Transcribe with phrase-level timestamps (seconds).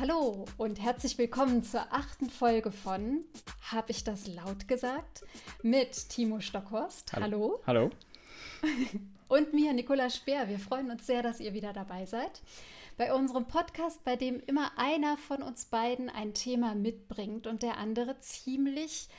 [0.00, 3.22] Hallo und herzlich willkommen zur achten Folge von
[3.70, 5.20] Hab ich das laut gesagt?
[5.62, 7.12] mit Timo Stockhorst.
[7.12, 7.60] Hallo.
[7.66, 7.90] Hallo.
[9.28, 10.48] Und mir, Nicola Speer.
[10.48, 12.40] Wir freuen uns sehr, dass ihr wieder dabei seid.
[12.96, 17.76] Bei unserem Podcast, bei dem immer einer von uns beiden ein Thema mitbringt und der
[17.76, 19.10] andere ziemlich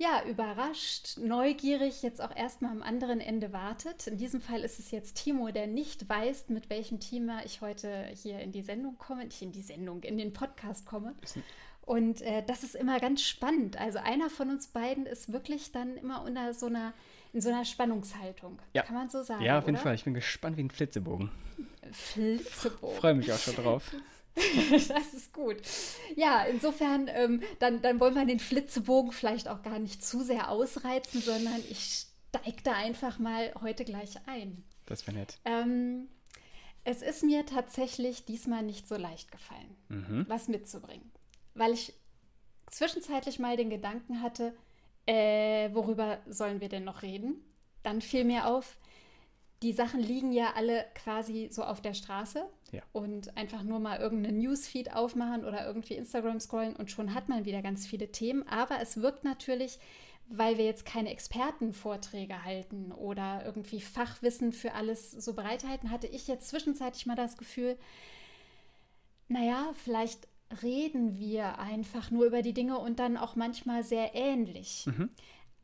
[0.00, 4.06] ja, überrascht, neugierig, jetzt auch erstmal am anderen Ende wartet.
[4.06, 8.06] In diesem Fall ist es jetzt Timo, der nicht weiß, mit welchem Thema ich heute
[8.14, 11.14] hier in die Sendung komme, nicht in die Sendung, in den Podcast komme.
[11.82, 13.78] Und äh, das ist immer ganz spannend.
[13.78, 16.94] Also einer von uns beiden ist wirklich dann immer unter so einer,
[17.34, 18.58] in so einer Spannungshaltung.
[18.72, 18.84] Ja.
[18.84, 19.44] Kann man so sagen.
[19.44, 19.82] Ja, auf jeden oder?
[19.82, 19.94] Fall.
[19.96, 21.30] Ich bin gespannt wie ein Flitzebogen.
[21.92, 22.96] Flitzebogen.
[22.96, 23.94] Freue mich auch schon drauf.
[24.88, 25.56] das ist gut.
[26.16, 30.50] Ja, insofern, ähm, dann, dann wollen wir den Flitzebogen vielleicht auch gar nicht zu sehr
[30.50, 34.64] ausreizen, sondern ich steige da einfach mal heute gleich ein.
[34.86, 35.38] Das wäre nett.
[35.44, 36.08] Ähm,
[36.84, 40.24] es ist mir tatsächlich diesmal nicht so leicht gefallen, Mhm.
[40.28, 41.10] was mitzubringen,
[41.54, 41.92] weil ich
[42.70, 44.54] zwischenzeitlich mal den Gedanken hatte,
[45.06, 47.44] äh, worüber sollen wir denn noch reden?
[47.82, 48.76] Dann fiel mir auf,
[49.62, 52.82] die Sachen liegen ja alle quasi so auf der Straße Ja.
[52.92, 57.44] und einfach nur mal irgendeinen Newsfeed aufmachen oder irgendwie Instagram scrollen und schon hat man
[57.44, 58.46] wieder ganz viele Themen.
[58.48, 59.78] Aber es wirkt natürlich,
[60.28, 66.26] weil wir jetzt keine Expertenvorträge halten oder irgendwie Fachwissen für alles so bereithalten, hatte ich
[66.28, 67.76] jetzt zwischenzeitlich mal das Gefühl,
[69.28, 70.26] naja, vielleicht
[70.62, 74.86] reden wir einfach nur über die Dinge und dann auch manchmal sehr ähnlich.
[74.86, 75.10] Mhm.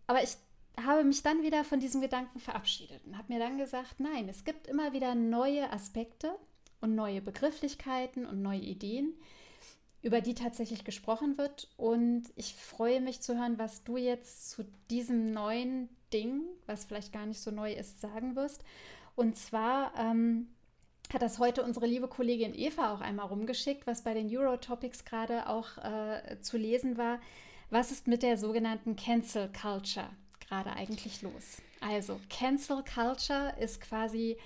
[0.06, 0.36] Aber ich
[0.84, 4.44] habe mich dann wieder von diesem Gedanken verabschiedet und habe mir dann gesagt, nein, es
[4.44, 6.36] gibt immer wieder neue Aspekte
[6.80, 9.14] und neue Begrifflichkeiten und neue Ideen,
[10.02, 11.69] über die tatsächlich gesprochen wird.
[11.77, 17.12] Und ich freue mich zu hören, was du jetzt zu diesem neuen Ding, was vielleicht
[17.12, 18.62] gar nicht so neu ist, sagen wirst.
[19.14, 20.48] Und zwar ähm,
[21.12, 25.48] hat das heute unsere liebe Kollegin Eva auch einmal rumgeschickt, was bei den Eurotopics gerade
[25.48, 27.19] auch äh, zu lesen war.
[27.70, 30.10] Was ist mit der sogenannten Cancel Culture
[30.49, 31.59] gerade eigentlich los?
[31.81, 34.37] Also, Cancel Culture ist quasi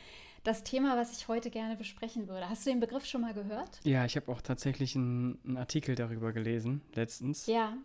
[0.43, 2.49] das Thema, was ich heute gerne besprechen würde.
[2.49, 3.78] Hast du den Begriff schon mal gehört?
[3.84, 7.47] Ja, ich habe auch tatsächlich einen, einen Artikel darüber gelesen, letztens.
[7.47, 7.77] Ja,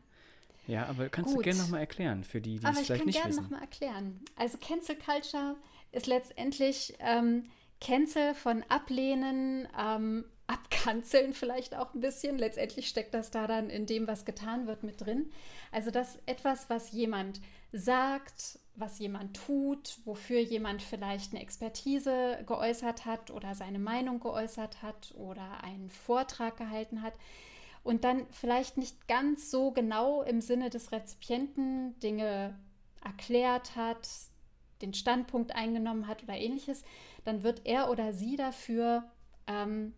[0.68, 1.44] Ja, aber kannst du Gut.
[1.44, 3.44] gerne nochmal erklären, für die, die aber es ich vielleicht kann nicht gerne wissen.
[3.44, 4.20] nochmal erklären.
[4.36, 5.56] Also Cancel Culture
[5.92, 7.44] ist letztendlich ähm,
[7.82, 12.38] Cancel von ablehnen, ähm, abkanzeln vielleicht auch ein bisschen.
[12.38, 15.32] Letztendlich steckt das da dann in dem, was getan wird, mit drin.
[15.72, 17.42] Also dass etwas, was jemand
[17.78, 24.81] sagt, was jemand tut, wofür jemand vielleicht eine Expertise geäußert hat oder seine Meinung geäußert
[24.81, 27.14] hat oder einen Vortrag gehalten hat,
[27.85, 32.58] und dann vielleicht nicht ganz so genau im Sinne des Rezipienten Dinge
[33.03, 34.09] erklärt hat,
[34.81, 36.84] den Standpunkt eingenommen hat oder ähnliches,
[37.25, 39.03] dann wird er oder sie dafür
[39.46, 39.94] ähm,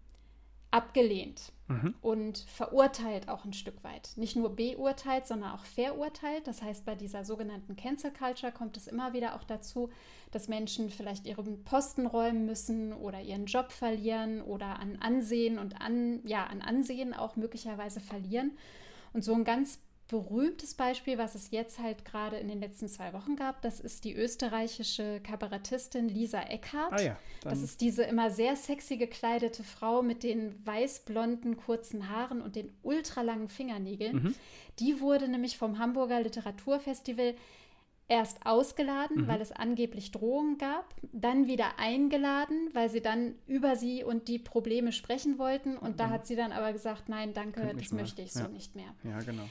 [0.72, 1.96] abgelehnt Mhm.
[2.02, 4.12] und verurteilt auch ein Stück weit.
[4.16, 6.48] Nicht nur beurteilt, sondern auch verurteilt.
[6.48, 9.90] Das heißt, bei dieser sogenannten Cancel Culture kommt es immer wieder auch dazu,
[10.32, 15.82] dass Menschen vielleicht ihren Posten räumen müssen oder ihren Job verlieren oder an Ansehen und
[15.82, 18.52] an, ja, an Ansehen auch möglicherweise verlieren.
[19.12, 23.12] Und so ein ganz berühmtes Beispiel, was es jetzt halt gerade in den letzten zwei
[23.13, 26.94] Wochen gab, das ist die österreichische Kabarettistin Lisa Eckhardt.
[26.94, 32.41] Ah ja, Das ist diese immer sehr sexy gekleidete Frau mit den weißblonden kurzen Haaren
[32.41, 34.16] und den ultralangen Fingernägeln.
[34.23, 34.35] Mhm.
[34.79, 37.35] Die wurde nämlich vom Hamburger Literaturfestival
[38.09, 39.28] erst ausgeladen, Mhm.
[39.28, 44.39] weil es angeblich Drohungen gab, dann wieder eingeladen, weil sie dann über sie und die
[44.39, 45.75] Probleme sprechen wollten.
[45.78, 46.12] Und da Mhm.
[46.12, 48.47] hat sie dann aber gesagt, nein, danke, Könnt das möchte ich so Ja.
[48.47, 48.95] nicht mehr.
[49.03, 49.44] ja, genau.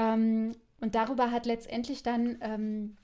[0.00, 2.96] Ähm, und darüber hat letztendlich dann ähm,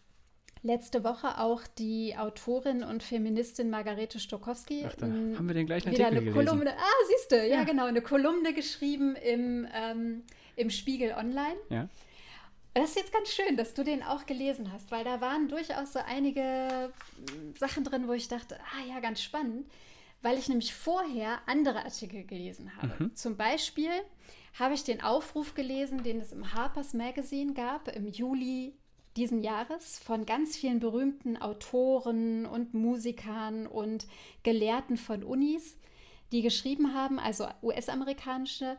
[0.62, 5.66] letzte Woche auch die Autorin und Feministin Margarete Stokowski Ach, da ähm, haben wir den
[5.66, 6.48] gleichen wieder Artikel eine gelesen.
[6.48, 6.72] Kolumne.
[6.76, 7.64] Ah, siehst du, ja, Ja.
[7.64, 10.22] genau, eine Kolumne geschrieben im, ähm,
[10.56, 11.56] im Spiegel Online.
[11.70, 11.88] Ja.
[12.74, 15.94] Das ist jetzt ganz schön, dass du den auch gelesen hast, weil da waren durchaus
[15.94, 19.66] so einige mm, Sachen drin, wo ich dachte, ah ja, ganz spannend,
[20.20, 22.92] weil ich nämlich vorher andere Artikel gelesen habe.
[22.98, 23.14] Mhm.
[23.14, 23.90] Zum Beispiel
[24.58, 28.74] habe ich den Aufruf gelesen, den es im Harper's Magazine gab im Juli
[29.16, 34.06] diesen Jahres von ganz vielen berühmten Autoren und Musikern und
[34.42, 35.76] Gelehrten von Unis,
[36.32, 38.76] die geschrieben haben, also US-amerikanische,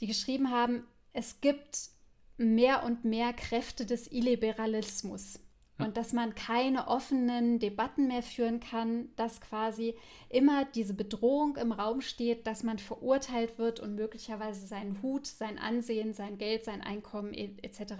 [0.00, 1.90] die geschrieben haben, es gibt
[2.36, 5.40] mehr und mehr Kräfte des Illiberalismus
[5.82, 9.94] und dass man keine offenen Debatten mehr führen kann, dass quasi
[10.28, 15.58] immer diese Bedrohung im Raum steht, dass man verurteilt wird und möglicherweise seinen Hut, sein
[15.58, 17.94] Ansehen, sein Geld, sein Einkommen e- etc.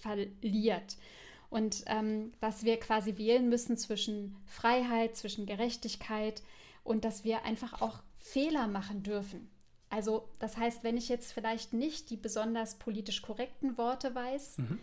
[0.00, 0.96] verliert.
[1.50, 6.42] Und ähm, dass wir quasi wählen müssen zwischen Freiheit, zwischen Gerechtigkeit
[6.82, 9.50] und dass wir einfach auch Fehler machen dürfen.
[9.90, 14.80] Also das heißt, wenn ich jetzt vielleicht nicht die besonders politisch korrekten Worte weiß, Mhm.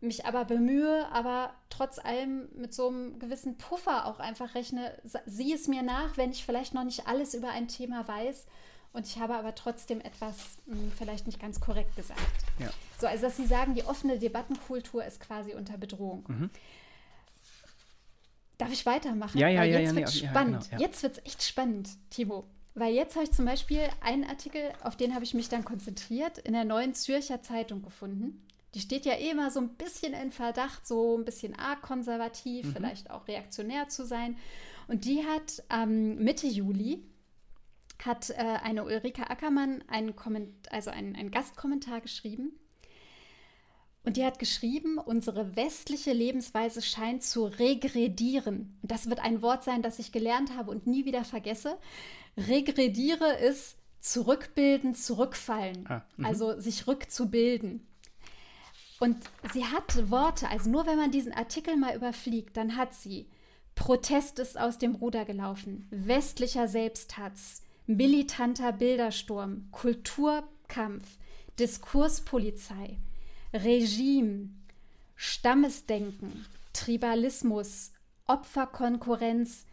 [0.00, 4.96] Mich aber bemühe, aber trotz allem mit so einem gewissen Puffer auch einfach rechne,
[5.26, 8.46] sieh es mir nach, wenn ich vielleicht noch nicht alles über ein Thema weiß
[8.92, 12.20] und ich habe aber trotzdem etwas mh, vielleicht nicht ganz korrekt gesagt.
[12.60, 12.70] Ja.
[13.00, 16.24] So, also dass Sie sagen, die offene Debattenkultur ist quasi unter Bedrohung.
[16.28, 16.50] Mhm.
[18.56, 19.38] Darf ich weitermachen?
[19.38, 20.64] Ja, ja, Weil ja, jetzt ja, nee, wird's auf- ja, spannend.
[20.70, 20.86] genau, ja.
[20.88, 22.44] Jetzt wird es echt spannend, Timo.
[22.74, 26.38] Weil jetzt habe ich zum Beispiel einen Artikel, auf den habe ich mich dann konzentriert,
[26.38, 28.44] in der neuen Zürcher Zeitung gefunden.
[28.74, 32.66] Die steht ja eh immer so ein bisschen in Verdacht, so ein bisschen arg konservativ,
[32.66, 32.72] Mhm.
[32.72, 34.36] vielleicht auch reaktionär zu sein.
[34.88, 37.02] Und die hat ähm, Mitte Juli
[38.04, 42.52] hat äh, eine Ulrike Ackermann einen, Komment also einen, einen Gastkommentar geschrieben.
[44.04, 48.78] Und die hat geschrieben, unsere westliche Lebensweise scheint zu regredieren.
[48.82, 51.76] Und das wird ein Wort sein, das ich gelernt habe und nie wieder vergesse.
[52.36, 55.86] Regrediere ist zurückbilden, zurückfallen.
[55.88, 56.24] Ah, mhm.
[56.24, 57.86] also sich rückzubilden.
[59.00, 59.16] Und
[59.52, 63.28] sie hat Worte, also nur wenn man diesen Artikel mal überfliegt, dann hat sie
[63.78, 71.06] Protest ist aus dem Ruder gelaufen, westlicher Selbsthatz, militanter Bildersturm, Kulturkampf,
[71.60, 72.98] Diskurspolizei,
[73.54, 74.50] Regime,
[75.14, 77.92] Stammesdenken, Tribalismus,
[78.26, 79.64] Opferkonkurrenz,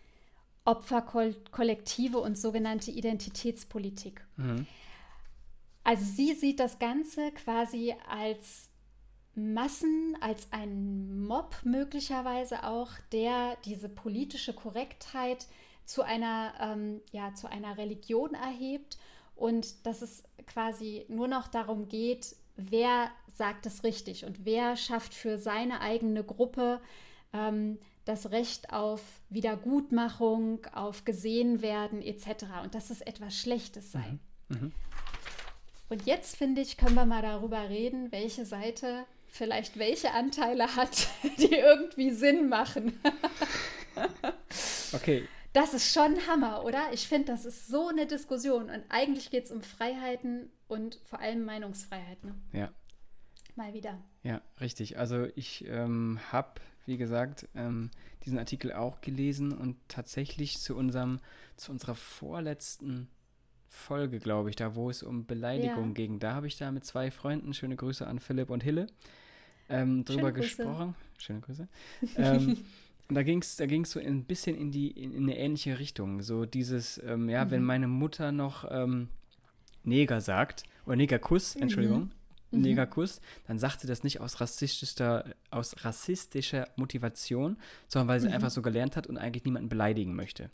[0.65, 4.23] Opferkollektive und sogenannte Identitätspolitik.
[4.37, 4.67] Mhm.
[5.83, 8.69] Also sie sieht das Ganze quasi als
[9.35, 15.47] Massen, als einen Mob möglicherweise auch, der diese politische Korrektheit
[15.85, 18.97] zu einer, ähm, ja, zu einer Religion erhebt
[19.35, 25.13] und dass es quasi nur noch darum geht, wer sagt es richtig und wer schafft
[25.13, 26.81] für seine eigene Gruppe
[27.33, 32.45] ähm, das Recht auf Wiedergutmachung, auf gesehen werden etc.
[32.63, 34.17] Und dass es etwas Schlechtes sei.
[34.47, 34.71] Mhm.
[35.89, 39.05] Und jetzt finde ich, können wir mal darüber reden, welche Seite
[39.35, 42.97] vielleicht welche Anteile hat, die irgendwie Sinn machen.
[44.93, 46.87] Okay, Das ist schon Hammer, oder?
[46.93, 48.69] Ich finde, das ist so eine Diskussion.
[48.69, 52.23] Und eigentlich geht es um Freiheiten und vor allem Meinungsfreiheit.
[52.23, 52.35] Ne?
[52.53, 52.69] ja.
[53.55, 54.03] Mal wieder.
[54.23, 54.97] Ja, richtig.
[54.99, 57.89] Also ich ähm, habe, wie gesagt, ähm,
[58.25, 61.21] diesen Artikel auch gelesen und tatsächlich zu unserem,
[61.55, 63.07] zu unserer vorletzten
[63.65, 65.93] Folge, glaube ich, da wo es um Beleidigung Ja.
[65.93, 68.87] ging, da habe ich da mit zwei Freunden, schöne Grüße an Philipp und Hille,
[69.69, 70.95] ähm, drüber Schöne gesprochen.
[71.17, 71.67] Schöne Grüße.
[72.17, 72.57] ähm,
[73.07, 75.77] und da ging es da ging's so ein bisschen in die in, in eine ähnliche
[75.79, 76.21] Richtung.
[76.21, 77.67] So dieses, ähm, ja, wenn Mhm.
[77.67, 79.09] meine Mutter noch ähm,
[79.83, 82.11] Neger sagt, oder Negerkuss, Entschuldigung,
[82.51, 82.61] Mhm.
[82.61, 87.57] Negerkuss, dann sagt sie das nicht aus rassistischer, aus rassistischer Motivation,
[87.87, 88.33] sondern weil sie Mhm.
[88.35, 90.49] einfach so gelernt hat und eigentlich niemanden beleidigen möchte.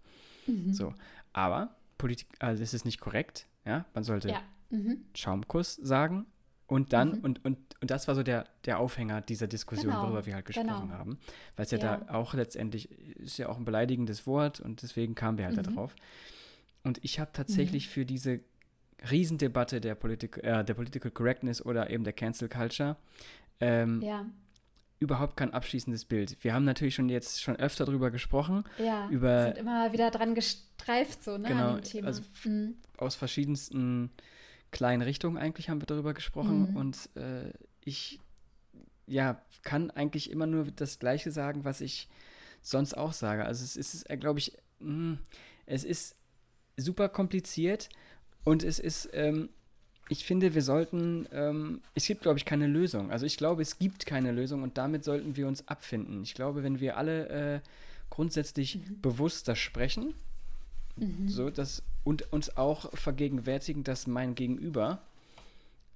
[0.48, 0.74] Mhm.
[0.74, 0.94] So.
[1.34, 3.86] Aber Politik, also das ist nicht korrekt, ja.
[3.94, 4.42] Man sollte Ja.
[4.72, 4.98] Mhm.
[5.16, 6.26] Schaumkuss sagen.
[6.72, 7.24] Und dann, Mhm.
[7.26, 10.46] und, und, und das war so der, der Aufhänger dieser Diskussion, Genau, worüber wir halt
[10.46, 10.90] gesprochen genau.
[10.94, 11.20] haben.
[11.58, 11.98] Weil es ja, Ja.
[11.98, 15.70] da auch letztendlich ist ja auch ein beleidigendes Wort und deswegen kamen wir halt da
[15.70, 15.76] Mhm.
[15.76, 15.96] drauf.
[16.84, 18.40] Und ich habe tatsächlich für diese
[19.10, 22.96] Riesendebatte der, Politik, äh, der Political Correctness oder eben der Cancel Culture
[23.60, 24.26] ähm, Ja.
[25.00, 26.38] überhaupt kein abschließendes Bild.
[26.42, 29.10] Wir haben natürlich schon jetzt schon öfter drüber gesprochen, Ja.
[29.10, 31.50] Über- Sind immer wieder dran gestreift, so, ne?
[31.50, 32.08] Genau, An dem Thema.
[32.08, 32.76] also mhm.
[32.98, 34.10] aus verschiedensten
[34.72, 36.76] kleinen Richtungen eigentlich haben wir darüber gesprochen Mhm.
[36.78, 37.52] und äh,
[37.82, 38.20] ich
[39.08, 42.08] ja kann eigentlich immer nur das Gleiche sagen, was ich
[42.62, 43.46] sonst auch sage.
[43.46, 45.18] Also es ist, äh, glaube ich, mh,
[45.66, 46.16] es ist
[46.78, 47.90] super kompliziert
[48.44, 49.50] und es ist, ähm,
[50.10, 53.12] ich finde, wir sollten, ähm, es gibt, glaube ich, keine Lösung.
[53.12, 56.24] Also ich glaube, es gibt keine Lösung und damit sollten wir uns abfinden.
[56.24, 57.60] Ich glaube, wenn wir alle äh,
[58.10, 60.14] grundsätzlich bewusster sprechen,
[61.02, 61.28] Mhm.
[61.28, 65.02] so, dass, und uns auch vergegenwärtigen, dass mein Gegenüber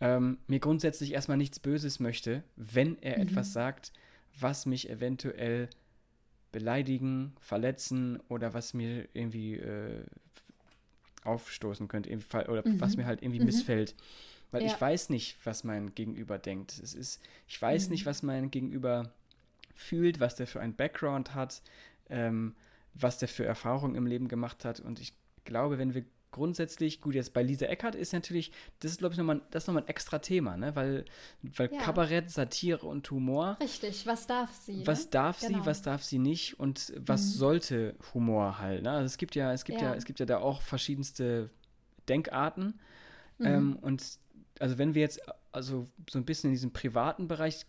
[0.01, 3.21] ähm, mir grundsätzlich erstmal nichts Böses möchte, wenn er Mhm.
[3.21, 3.93] etwas sagt,
[4.39, 5.69] was mich eventuell
[6.51, 10.03] beleidigen, verletzen oder was mir irgendwie äh,
[11.23, 12.09] aufstoßen könnte,
[12.47, 12.79] oder Mhm.
[12.79, 13.45] was mir halt irgendwie Mhm.
[13.47, 13.95] missfällt.
[14.51, 14.67] Weil Ja.
[14.67, 16.79] ich weiß nicht, was mein Gegenüber denkt.
[16.81, 17.91] Es ist, ich weiß Mhm.
[17.93, 19.11] nicht, was mein Gegenüber
[19.75, 21.61] fühlt, was der für einen Background hat,
[22.09, 22.55] ähm,
[22.95, 24.79] was der für Erfahrungen im Leben gemacht hat.
[24.79, 28.97] Und ich glaube, wenn wir grundsätzlich, gut, jetzt bei Lisa Eckert ist natürlich, das ist,
[28.99, 30.75] glaube ich, nochmal, das ist nochmal ein extra Thema, ne?
[30.75, 31.05] Weil,
[31.41, 31.79] weil Ja.
[31.79, 34.85] Kabarett, Satire und Humor, Richtig, was darf sie?
[34.85, 35.11] was ne?
[35.11, 35.59] darf Genau.
[35.61, 37.37] sie, was darf sie nicht und was Mhm.
[37.37, 38.91] sollte Humor halt, ne?
[38.91, 39.89] Also es gibt ja, es gibt ja.
[39.91, 39.95] Ja.
[39.95, 41.49] es gibt ja da auch verschiedenste
[42.09, 42.79] Denkarten.
[43.37, 43.45] Mhm.
[43.45, 44.03] Ähm, und
[44.59, 45.21] also wenn wir jetzt
[45.53, 47.65] also so ein bisschen in diesem privaten Bereich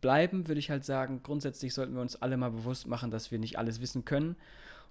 [0.00, 3.38] bleiben, würde ich halt sagen, grundsätzlich sollten wir uns alle mal bewusst machen, dass wir
[3.38, 4.36] nicht alles wissen können.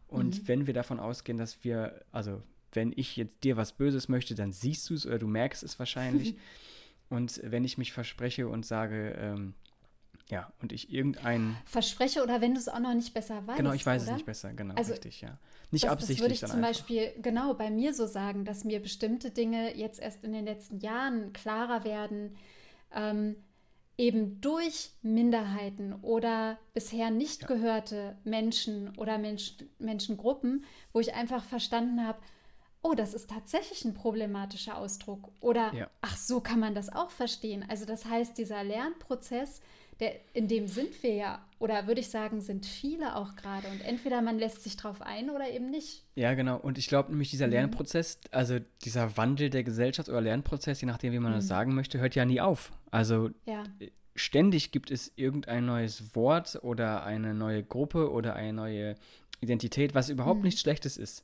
[0.08, 0.48] Und Mhm.
[0.48, 2.41] wenn wir davon ausgehen, dass wir, also
[2.72, 5.79] wenn ich jetzt dir was Böses möchte, dann siehst du es oder du merkst es
[5.79, 6.36] wahrscheinlich.
[7.10, 9.53] und wenn ich mich verspreche und sage, ähm,
[10.29, 11.56] ja, und ich irgendein.
[11.65, 13.58] Verspreche oder wenn du es auch noch nicht besser weißt.
[13.58, 14.12] Genau, ich weiß oder?
[14.12, 15.38] es nicht besser, genau, Also, richtig, ja.
[15.72, 16.70] Nicht das, absichtlich das würde ich zum einfach.
[16.70, 20.79] Beispiel genau bei mir so sagen, dass mir bestimmte Dinge jetzt erst in den letzten
[20.79, 22.36] Jahren klarer werden,
[22.94, 23.36] ähm,
[23.98, 27.48] eben durch Minderheiten oder bisher nicht Ja.
[27.48, 32.20] gehörte Menschen oder Mensch, Menschengruppen, wo ich einfach verstanden habe,
[32.84, 35.32] oh, das ist tatsächlich ein problematischer Ausdruck.
[35.42, 35.89] Oder Ja.
[36.01, 37.66] ach, so kann man das auch verstehen.
[37.68, 39.62] Also das heißt, dieser Lernprozess,
[40.00, 43.68] der, in dem sind wir ja, oder würde ich sagen, sind viele auch gerade.
[43.70, 46.04] Und entweder man lässt sich drauf ein oder eben nicht.
[46.16, 46.58] Ja, genau.
[46.58, 47.32] Und ich glaube nämlich, Mhm.
[47.32, 51.38] dieser Lernprozess, also dieser Wandel der Gesellschaft oder Lernprozess, je nachdem, wie man Mhm.
[51.38, 52.72] das sagen möchte, hört ja nie auf.
[52.92, 53.63] Also Ja.
[54.16, 58.96] ständig gibt es irgendein neues Wort oder eine neue Gruppe oder eine neue
[59.42, 60.46] Identität, was überhaupt Mhm.
[60.46, 61.24] nichts Schlechtes ist.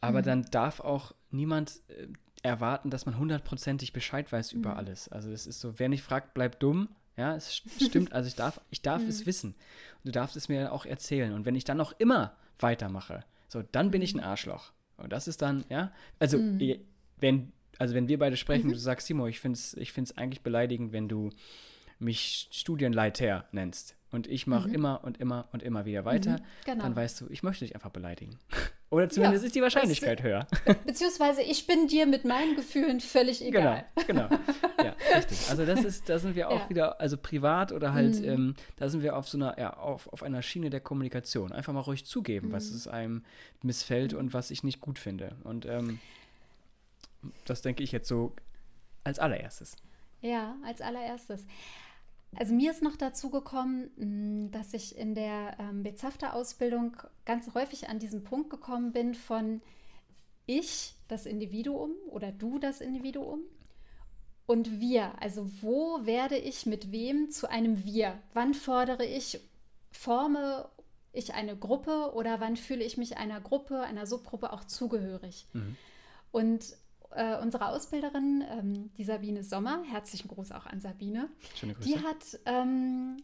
[0.00, 2.06] Aber dann darf auch niemand äh,
[2.42, 4.60] erwarten, dass man hundertprozentig Bescheid weiß Mhm.
[4.60, 5.08] über alles.
[5.08, 6.88] Also es ist so, wer nicht fragt, bleibt dumm.
[7.20, 8.12] Ja, es st- stimmt.
[8.12, 9.08] Also ich darf, ich darf Mhm.
[9.08, 9.50] es wissen.
[9.50, 11.32] Und du darfst es mir auch erzählen.
[11.34, 14.20] Und wenn ich dann noch immer weitermache, so, dann bin ich Mhm.
[14.20, 14.72] ein Arschloch.
[14.96, 16.80] Und das ist dann, ja, also eh,
[17.18, 18.72] wenn, also wenn wir beide sprechen, Mhm.
[18.72, 21.30] du sagst, Simo, ich finde es ich find's eigentlich beleidigend, wenn du
[21.98, 23.96] mich Studienleiter nennst.
[24.10, 26.82] Und ich mache immer und immer und immer wieder weiter, genau.
[26.82, 28.38] dann weißt du, ich möchte dich einfach beleidigen.
[28.90, 30.48] Oder zumindest Ja, ist die Wahrscheinlichkeit höher.
[30.84, 33.84] Beziehungsweise ich bin dir mit meinen Gefühlen völlig Genau, egal.
[34.06, 34.28] genau.
[34.84, 35.38] Ja, richtig.
[35.50, 36.64] Also das ist, da sind wir auch Ja.
[36.64, 36.70] Mhm.
[36.70, 40.22] wieder, also privat oder halt, ähm, da sind wir auf so einer, ja, auf, auf
[40.24, 41.52] einer Schiene der Kommunikation.
[41.52, 42.52] Einfach mal ruhig zugeben, Mhm.
[42.52, 43.22] was es einem
[43.62, 45.36] missfällt und was ich nicht gut finde.
[45.44, 46.00] Und ähm,
[47.44, 48.34] das denke ich jetzt so
[49.04, 49.76] als allererstes.
[50.22, 51.46] Ja, als allererstes.
[52.36, 57.88] Also mir ist noch dazu gekommen, mh, dass ich in der ähm, Bezafter-Ausbildung ganz häufig
[57.88, 59.60] an diesen Punkt gekommen bin von
[60.46, 63.40] ich, das Individuum oder du, das Individuum
[64.46, 65.12] und wir.
[65.20, 68.18] Also wo werde ich mit wem zu einem Wir?
[68.32, 69.40] Wann fordere ich,
[69.92, 70.68] forme
[71.12, 75.46] ich eine Gruppe oder wann fühle ich mich einer Gruppe, einer Subgruppe auch zugehörig?
[76.32, 76.76] Und
[77.10, 81.88] äh, unsere Ausbilderin, ähm, die Sabine Sommer, herzlichen Gruß auch an Sabine, Schöne Grüße.
[81.88, 83.16] die hat ähm,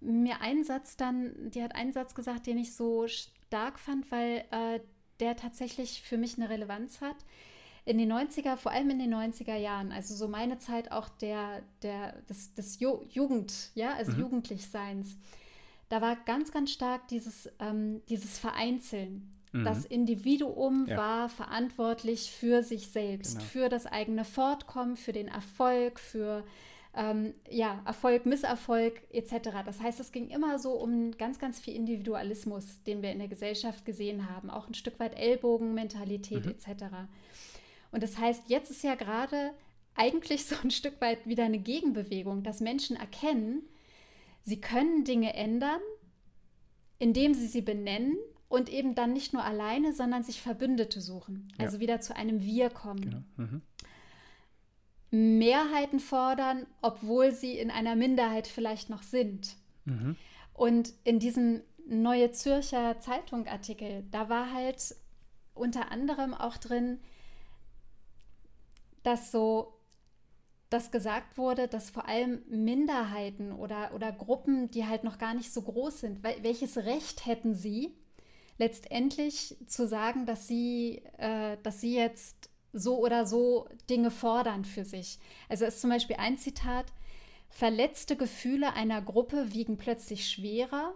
[0.00, 4.44] mir einen Satz dann, die hat einen Satz gesagt, den ich so stark fand, weil
[4.50, 4.80] äh,
[5.20, 7.16] der tatsächlich für mich eine Relevanz hat.
[7.84, 11.62] In den 90er, vor allem in den 90er Jahren, also so meine Zeit auch der,
[11.82, 15.16] der, des, des Ju Jugend, ja, also Jugendlichseins,
[15.88, 19.37] da war ganz, ganz stark dieses, ähm, dieses Vereinzeln.
[19.52, 20.96] Das Individuum Ja.
[20.96, 23.44] war verantwortlich für sich selbst, Genau.
[23.50, 26.44] für das eigene Fortkommen, für den Erfolg, für
[26.94, 29.50] ähm, ja, Erfolg, Misserfolg etc.
[29.64, 33.28] Das heißt, es ging immer so um ganz, ganz viel Individualismus, den wir in der
[33.28, 36.84] Gesellschaft gesehen haben, auch ein Stück weit Ellbogenmentalität etc.
[37.92, 39.52] Und das heißt, jetzt ist ja gerade
[39.94, 43.62] eigentlich so ein Stück weit wieder eine Gegenbewegung, dass Menschen erkennen,
[44.42, 45.80] sie können Dinge ändern,
[46.98, 48.16] indem sie sie benennen
[48.48, 51.48] und eben dann nicht nur alleine, sondern sich Verbündete suchen.
[51.58, 51.66] Ja.
[51.66, 53.00] Also wieder zu einem Wir kommen.
[53.00, 53.22] Genau.
[53.36, 53.62] Mhm.
[55.10, 59.56] Mehrheiten fordern, obwohl sie in einer Minderheit vielleicht noch sind.
[59.84, 60.16] Mhm.
[60.52, 64.94] Und in diesem Neue Zürcher Zeitung-Artikel, da war halt
[65.54, 66.98] unter anderem auch drin,
[69.02, 69.78] dass so
[70.70, 75.52] dass gesagt wurde, dass vor allem Minderheiten oder, oder Gruppen, die halt noch gar nicht
[75.52, 77.94] so groß sind, wel welches Recht hätten sie,
[78.58, 84.84] letztendlich zu sagen, dass sie, äh, dass sie jetzt so oder so Dinge fordern für
[84.84, 85.18] sich.
[85.48, 86.86] Also ist zum Beispiel ein Zitat,
[87.48, 90.94] verletzte Gefühle einer Gruppe wiegen plötzlich schwerer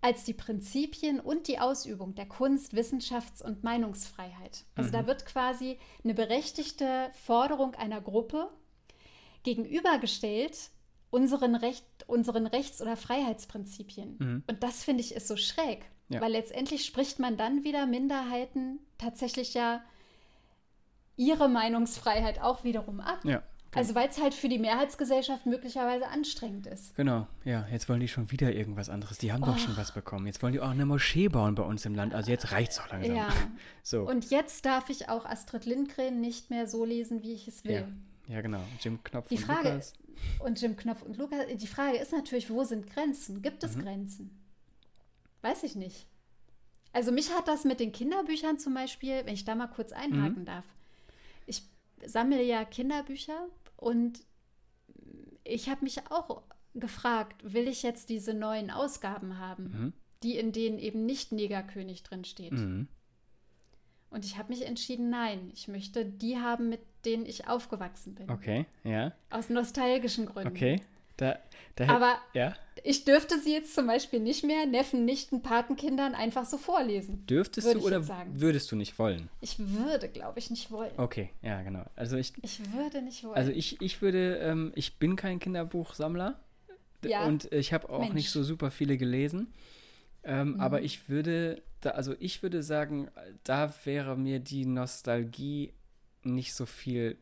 [0.00, 4.64] als die Prinzipien und die Ausübung der Kunst, Wissenschafts- und Meinungsfreiheit.
[4.74, 8.50] Also da wird quasi eine berechtigte Forderung einer Gruppe
[9.44, 10.70] gegenübergestellt
[11.10, 14.16] unseren, Recht, unseren Rechts- oder Freiheitsprinzipien.
[14.46, 16.20] Und das finde ich ist so schräg, Ja.
[16.20, 19.82] weil letztendlich spricht man dann wieder Minderheiten tatsächlich ja
[21.16, 23.20] ihre Meinungsfreiheit auch wiederum ab.
[23.24, 23.42] Ja.
[23.74, 26.94] Also weil es halt für die Mehrheitsgesellschaft möglicherweise anstrengend ist.
[26.94, 29.16] Genau, ja, jetzt wollen die schon wieder irgendwas anderes.
[29.16, 29.58] Die haben doch Oh.
[29.58, 30.26] schon was bekommen.
[30.26, 32.14] Jetzt wollen die auch eine Moschee bauen bei uns im Land.
[32.14, 33.16] Also jetzt reicht's auch langsam.
[33.16, 33.28] Ja.
[33.82, 34.02] So.
[34.02, 37.86] Und jetzt darf ich auch Astrid Lindgren nicht mehr so lesen, wie ich es will.
[38.28, 38.34] ja.
[38.34, 38.60] ja, genau.
[38.80, 39.94] Jim Knopf Die und Frage Lukas.
[40.44, 43.40] und Jim Knopf und Lukas, die Frage ist natürlich, wo sind Grenzen?
[43.42, 43.68] Gibt Mhm.
[43.70, 44.38] es Grenzen?
[45.42, 46.06] Weiß ich nicht.
[46.92, 50.42] Also mich hat das mit den Kinderbüchern zum Beispiel, wenn ich da mal kurz einhaken
[50.42, 50.46] Mhm.
[50.46, 50.64] darf.
[51.46, 51.62] Ich
[52.04, 53.46] sammle ja Kinderbücher
[53.76, 54.20] und
[55.44, 56.42] ich habe mich auch
[56.74, 59.92] gefragt, will ich jetzt diese neuen Ausgaben haben, Mhm.
[60.22, 62.52] die in denen eben nicht Negerkönig drin steht?
[62.52, 62.88] Mhm.
[64.10, 68.30] Und ich habe mich entschieden, nein, ich möchte die haben, mit denen ich aufgewachsen bin.
[68.30, 69.12] Okay, ja.
[69.30, 70.50] Aus nostalgischen Gründen.
[70.54, 70.80] Okay.
[71.16, 71.38] Da,
[71.76, 72.54] da Aber ja.
[72.84, 77.26] ich dürfte sie jetzt zum Beispiel nicht mehr Neffen, Nichten, Patenkindern einfach so vorlesen.
[77.26, 78.02] Dürftest du oder
[78.34, 79.28] würdest du nicht wollen?
[79.40, 80.92] Ich würde, glaube ich, nicht wollen.
[80.96, 81.84] Okay, ja, genau.
[81.96, 83.34] Also ich, Ich würde nicht wollen.
[83.36, 86.40] also ich, ich würde, ähm, ich bin kein Kinderbuchsammler
[87.04, 87.24] Ja.
[87.26, 88.14] und ich habe auch Mensch.
[88.14, 89.52] nicht so super viele gelesen.
[90.24, 90.60] Ähm, Mhm.
[90.60, 93.08] Aber ich würde, da, also ich würde sagen,
[93.44, 95.72] da wäre mir die Nostalgie
[96.22, 97.18] nicht so viel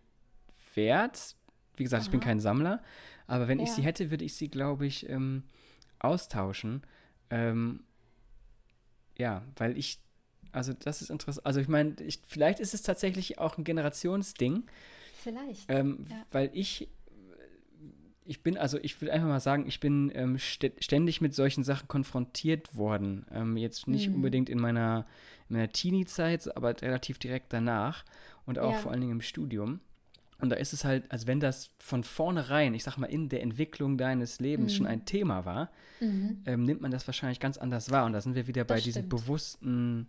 [0.74, 1.34] wert.
[1.76, 2.26] Wie gesagt, ich bin Aha.
[2.26, 2.82] kein Sammler,
[3.30, 3.74] aber wenn ich Ja.
[3.76, 5.44] sie hätte, würde ich sie, glaube ich, ähm,
[5.98, 6.82] austauschen.
[7.30, 7.84] Ähm,
[9.18, 10.00] ja, weil ich,
[10.52, 11.46] also das ist interessant.
[11.46, 14.64] Also ich meine, ich, vielleicht ist es tatsächlich auch ein Generationsding,
[15.22, 15.66] Vielleicht.
[15.68, 16.24] ähm, Ja.
[16.30, 16.88] weil ich,
[18.24, 21.64] ich bin, also ich will einfach mal sagen, ich bin ähm, stä- ständig mit solchen
[21.64, 23.26] Sachen konfrontiert worden.
[23.30, 24.16] Ähm, jetzt nicht Mhm.
[24.16, 25.06] unbedingt in meiner,
[25.48, 28.04] in meiner Teenie-Zeit, aber relativ direkt danach
[28.46, 28.78] und auch Ja.
[28.78, 29.80] vor allen Dingen im Studium.
[30.40, 33.42] Und da ist es halt, also wenn das von vornherein, ich sag mal, in der
[33.42, 34.92] Entwicklung deines Lebens schon Mhm.
[34.92, 35.70] ein Thema war,
[36.00, 36.42] Mhm.
[36.46, 38.06] ähm, nimmt man das wahrscheinlich ganz anders wahr.
[38.06, 39.10] Und da sind wir wieder bei Das diesem stimmt.
[39.22, 40.08] bewussten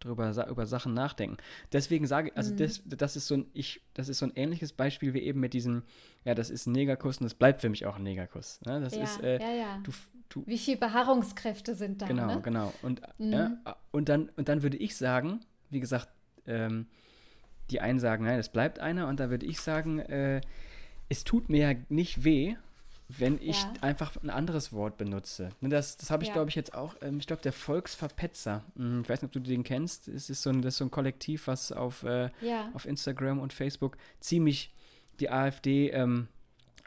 [0.00, 1.36] drüber über Sachen nachdenken.
[1.72, 2.56] Deswegen sage ich, also Mhm.
[2.56, 5.52] das, das ist so ein ich, das ist so ein ähnliches Beispiel wie eben mit
[5.52, 5.84] diesem,
[6.24, 8.60] ja, das ist ein Negerkuss und das bleibt für mich auch ein Negerkuss.
[8.66, 8.80] Ne?
[8.80, 9.80] Das ja, ist, äh, ja, ja.
[9.84, 9.92] du,
[10.28, 12.06] du, Wie viel Beharrungskräfte sind da?
[12.06, 12.40] genau, ne?
[12.42, 12.72] genau.
[12.82, 13.58] Und, Mhm.
[13.92, 16.08] und dann und dann würde ich sagen, wie gesagt,
[16.46, 16.86] ähm,
[17.72, 20.40] die einen sagen, nein, es bleibt einer, und da würde ich sagen, äh,
[21.08, 22.54] es tut mir ja nicht weh,
[23.08, 23.72] wenn ich Ja.
[23.82, 25.50] einfach ein anderes Wort benutze.
[25.60, 26.34] Ne, das das habe ich, Ja.
[26.34, 29.40] glaube ich, jetzt auch, ähm, ich glaube, der Volksverpetzer, hm, ich weiß nicht, ob du
[29.50, 32.70] den kennst, es ist so ein, das ist so ein Kollektiv, was auf, äh, Ja.
[32.72, 34.72] auf Instagram und Facebook ziemlich
[35.20, 36.28] die AfD ähm,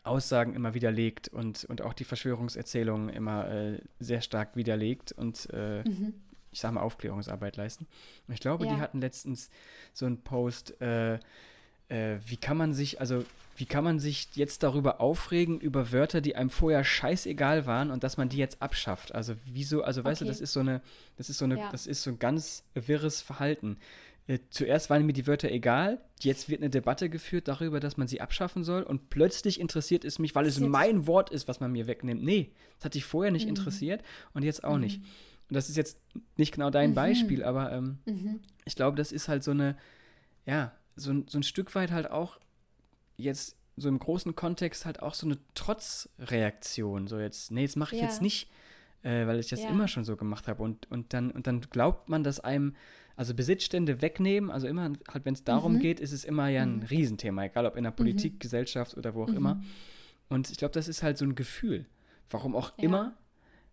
[0.04, 5.84] Aussagen immer widerlegt und, und auch die Verschwörungserzählungen immer äh, sehr stark widerlegt und äh,
[5.88, 6.14] Mhm.
[6.56, 7.86] Ich sag mal, Aufklärungsarbeit leisten.
[8.28, 8.80] Und ich glaube, die Ja.
[8.80, 9.50] hatten letztens
[9.94, 11.16] so einen Post, äh,
[11.90, 13.26] äh, wie kann man sich, also
[13.58, 18.04] wie kann man sich jetzt darüber aufregen, über Wörter, die einem vorher scheißegal waren und
[18.06, 19.14] dass man die jetzt abschafft?
[19.14, 20.32] Also wieso, also weißt du, Okay.
[20.32, 20.82] das ist so eine,
[21.18, 21.70] das ist so eine, Ja.
[21.72, 23.78] das ist so ein ganz wirres Verhalten.
[24.28, 28.08] Äh, zuerst waren mir die Wörter egal, jetzt wird eine Debatte geführt darüber, dass man
[28.08, 31.72] sie abschaffen soll und plötzlich interessiert es mich, weil es mein Wort ist, was man
[31.72, 32.24] mir wegnimmt.
[32.24, 33.50] Nee, das hat dich vorher nicht Mhm.
[33.50, 34.02] interessiert
[34.34, 34.82] und jetzt auch Mhm.
[34.82, 35.02] nicht.
[35.50, 36.00] Und das ist jetzt
[36.38, 36.96] nicht genau dein Mhm.
[36.96, 38.40] Beispiel, aber ähm, Mhm.
[38.66, 39.78] ich glaube, das ist halt so eine,
[40.46, 42.40] ja, so, ein- so ein Stück weit halt auch
[43.18, 47.08] jetzt so im großen Kontext halt auch so eine Trotzreaktion.
[47.08, 48.08] So jetzt, nee, jetzt mache ich Ja.
[48.08, 48.50] jetzt nicht,
[49.04, 49.70] äh, weil ich das Ja.
[49.70, 50.64] immer schon so gemacht habe.
[50.64, 52.76] Und, und, dann, und dann glaubt man, dass einem,
[53.16, 55.80] also Besitzstände wegnehmen, also immer, halt wenn es darum Mhm.
[55.80, 56.84] geht, ist es immer ja ein Mhm.
[56.84, 59.38] Riesenthema, egal ob in der Politik, Gesellschaft oder wo auch Mhm.
[59.38, 59.64] immer.
[60.30, 61.86] Und ich glaube, das ist halt so ein Gefühl,
[62.30, 62.84] warum auch Ja.
[62.84, 63.14] immer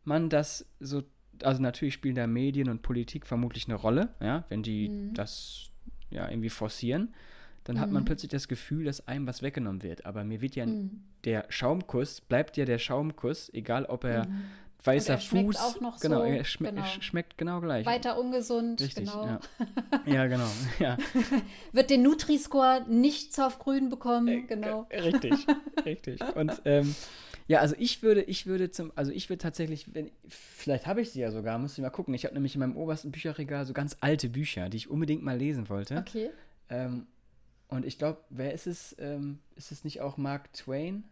[0.04, 1.02] man das so,
[1.42, 5.14] also natürlich spielen da Medien und Politik vermutlich eine Rolle, ja, wenn die Mhm.
[5.14, 5.70] das
[6.10, 7.14] ja irgendwie forcieren,
[7.64, 8.06] dann hat man Mhm.
[8.06, 10.04] plötzlich das Gefühl, dass einem was weggenommen wird.
[10.04, 11.02] Aber mir wird ja Mhm.
[11.24, 14.44] der Schaumkuss, bleibt ja der Schaumkuss, egal ob er Mhm.
[14.84, 16.82] weißer er Fuß, auch noch genau, so, er schme genau.
[16.82, 17.86] sch- schmeckt genau gleich.
[17.86, 19.24] Weiter ungesund, Richtig, genau.
[19.26, 19.40] ja.
[20.06, 20.48] ja, genau.
[20.80, 20.96] Ja,
[21.72, 24.86] Wird den Nutri-Score nichts auf grün bekommen, genau.
[24.90, 25.46] Äh, Richtig,
[25.84, 26.20] richtig.
[26.34, 26.94] Und ähm,
[27.52, 31.10] ja, also ich würde, ich würde zum, also ich würde tatsächlich, wenn, vielleicht habe ich
[31.10, 32.14] sie ja sogar, muss ich mal gucken.
[32.14, 35.36] Ich habe nämlich in meinem obersten Bücherregal so ganz alte Bücher, die ich unbedingt mal
[35.36, 35.98] lesen wollte.
[35.98, 36.30] Okay.
[36.70, 37.06] Ähm,
[37.68, 38.96] und ich glaube, wer ist es?
[38.98, 41.04] Ähm, ist es nicht auch Mark Twain,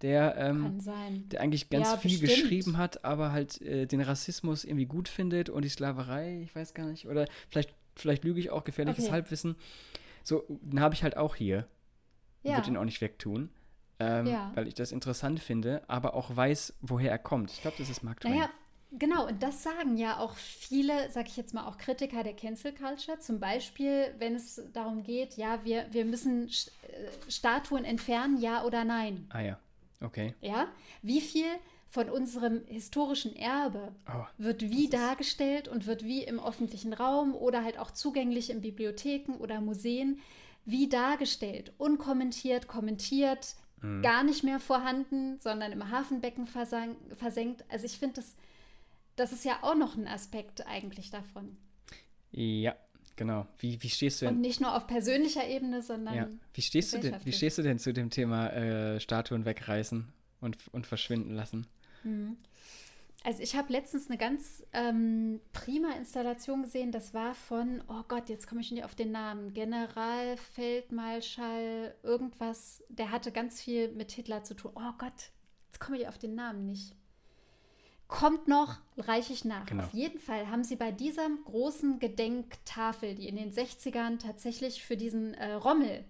[0.00, 1.28] der, ähm, Kann sein.
[1.28, 2.30] der eigentlich ganz Ja, viel bestimmt.
[2.44, 6.72] geschrieben hat, aber halt äh, den Rassismus irgendwie gut findet und die Sklaverei, ich weiß
[6.72, 7.06] gar nicht.
[7.08, 9.12] Oder vielleicht, vielleicht lüge ich auch gefährliches Okay.
[9.12, 9.56] Halbwissen.
[10.24, 11.66] So, den habe ich halt auch hier.
[12.42, 12.56] Ich Ja.
[12.56, 13.50] würde ihn auch nicht wegtun.
[14.00, 14.52] Ähm, Ja.
[14.54, 17.50] Weil ich das interessant finde, aber auch weiß, woher er kommt.
[17.50, 18.32] Ich glaube, das ist Mark Twain.
[18.34, 18.50] Naja,
[18.92, 22.72] genau, und das sagen ja auch viele, sag ich jetzt mal, auch Kritiker der Cancel
[22.72, 23.18] Culture.
[23.18, 26.50] Zum Beispiel, wenn es darum geht, ja, wir, wir müssen äh,
[27.30, 29.26] Statuen entfernen, ja oder nein.
[29.30, 29.58] Ah ja,
[30.00, 30.34] okay.
[30.40, 30.68] Ja?
[31.02, 31.46] Wie viel
[31.90, 37.64] von unserem historischen Erbe Oh, wird wie dargestellt und wird wie im öffentlichen Raum oder
[37.64, 40.20] halt auch zugänglich in Bibliotheken oder Museen
[40.66, 44.02] wie dargestellt, unkommentiert, kommentiert, Mhm.
[44.02, 47.64] gar nicht mehr vorhanden, sondern im Hafenbecken versenkt.
[47.68, 48.34] Also ich finde, das,
[49.16, 51.56] das ist ja auch noch ein Aspekt eigentlich davon.
[52.32, 52.76] ja,
[53.16, 53.46] genau.
[53.58, 54.40] Wie, wie stehst du Und denn?
[54.42, 56.28] nicht nur auf persönlicher Ebene, sondern Ja.
[56.54, 57.16] Wie stehst du denn?
[57.24, 60.06] Wie stehst du denn zu dem Thema äh, Statuen wegreißen
[60.40, 61.66] und, und verschwinden lassen?
[63.28, 66.92] Also ich habe letztens eine ganz ähm, prima Installation gesehen.
[66.92, 69.52] Das war von, oh Gott, jetzt komme ich nicht auf den Namen.
[69.52, 72.82] Generalfeldmarschall, irgendwas.
[72.88, 74.72] Der hatte ganz viel mit Hitler zu tun.
[74.74, 75.30] Oh Gott,
[75.66, 76.94] jetzt komme ich auf den Namen nicht.
[78.06, 79.66] Kommt noch, reiche ich nach.
[79.66, 79.84] Genau.
[79.84, 84.96] Auf jeden Fall haben sie bei dieser großen Gedenktafel, die in den 60ern tatsächlich für
[84.96, 86.06] diesen äh, Rommel,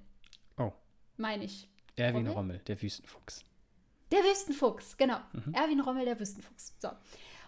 [0.57, 0.71] Oh.
[1.17, 2.33] meine ich, Erwin Rommel?
[2.33, 3.45] Rommel, der Wüstenfuchs.
[4.11, 5.19] Der Wüstenfuchs, genau.
[5.33, 5.55] Mhm.
[5.55, 6.75] Erwin Rommel, der Wüstenfuchs.
[6.79, 6.89] So.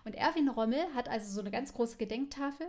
[0.05, 2.67] Und Erwin Rommel hat also so eine ganz große Gedenktafel.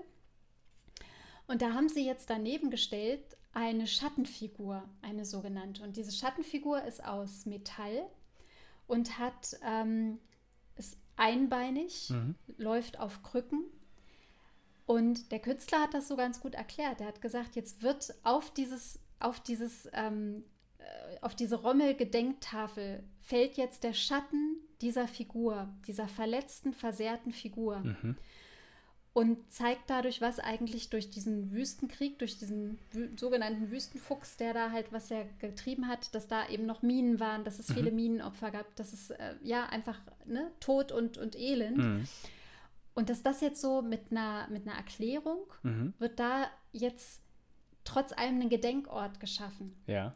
[1.48, 3.24] Und da haben sie jetzt daneben gestellt
[3.54, 5.84] eine Schattenfigur, eine sogenannte.
[5.84, 8.06] Und diese Schattenfigur ist aus Metall
[8.88, 10.20] und hat, ähm,
[10.78, 12.36] ist einbeinig, Mhm.
[12.58, 13.66] läuft auf Krücken.
[14.86, 17.02] Und der Künstler hat das so ganz gut erklärt.
[17.02, 20.61] Er hat gesagt, jetzt wird auf dieses, auf dieses, ähm, äh,
[21.22, 28.18] auf diese Rommel-Gedenktafel fällt jetzt der Schatten dieser Figur, dieser verletzten, versehrten Figur Mhm.
[29.14, 34.72] und zeigt dadurch, was eigentlich durch diesen Wüstenkrieg, durch diesen wü sogenannten Wüstenfuchs, der da
[34.72, 37.74] halt, was er getrieben hat, dass da eben noch Minen waren, dass es Mhm.
[37.76, 41.78] viele Minenopfer gab, dass es äh, ja einfach ne, Tod und, und Elend.
[41.78, 42.08] Mhm.
[42.94, 45.94] Und dass das jetzt so mit einer, mit einer Erklärung Mhm.
[46.00, 47.22] wird da jetzt
[47.84, 49.76] trotz allem ein Gedenkort geschaffen.
[49.88, 50.16] Ja.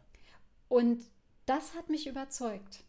[0.68, 1.04] Und
[1.46, 2.84] das hat mich überzeugt.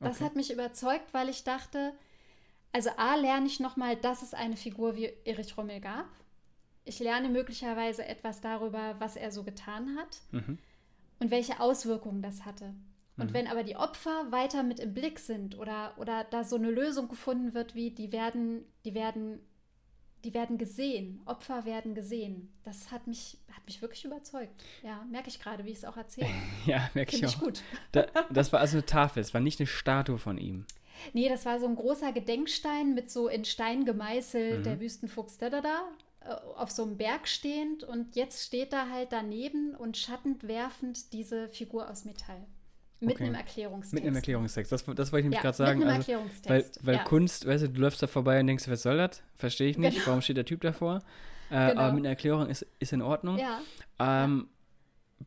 [0.00, 0.24] Das Okay.
[0.24, 1.94] hat mich überzeugt, weil ich dachte,
[2.72, 6.08] also A, lerne ich nochmal, dass es eine Figur wie Erich Rommel gab.
[6.84, 10.58] Ich lerne möglicherweise etwas darüber, was er so getan hat Mhm.
[11.18, 12.74] und welche Auswirkungen das hatte.
[13.16, 13.34] Und Mhm.
[13.34, 17.08] wenn aber die Opfer weiter mit im Blick sind oder, oder da so eine Lösung
[17.08, 19.40] gefunden wird, wie die werden, die werden,
[20.26, 24.62] die werden gesehen, Opfer werden gesehen, das hat mich, hat mich wirklich überzeugt.
[24.82, 26.28] Ja, merke ich gerade, wie ich es auch erzähle.
[26.66, 27.44] Ja, merke ich Finde ich auch.
[27.44, 27.62] gut.
[27.92, 30.66] Da, das war also eine Tafel, es war nicht eine Statue von ihm.
[31.12, 34.64] Nee, das war so ein großer Gedenkstein mit so in Stein gemeißelt, Mhm.
[34.64, 35.82] der Wüstenfuchs da da da,
[36.20, 41.12] äh, auf so einem Berg stehend und jetzt steht da halt daneben und schattend werfend
[41.12, 42.44] diese Figur aus Metall.
[43.00, 43.24] Mit Okay.
[43.24, 43.92] einem Erklärungstext.
[43.94, 44.72] Mit einem Erklärungstext.
[44.72, 45.78] Das, das wollte ich nämlich Ja, gerade sagen.
[45.80, 46.86] Mit einem Also, weil Erklärungstext.
[46.86, 47.02] weil ja.
[47.04, 49.22] Kunst, weißt du, du läufst da vorbei und denkst, was soll das?
[49.34, 49.94] Verstehe ich nicht.
[49.96, 50.06] Genau.
[50.06, 51.02] Warum steht der Typ davor?
[51.50, 51.80] Äh, Genau.
[51.82, 53.38] Aber mit einer Erklärung ist, ist in Ordnung.
[53.38, 53.60] ja,
[53.98, 54.48] Ähm,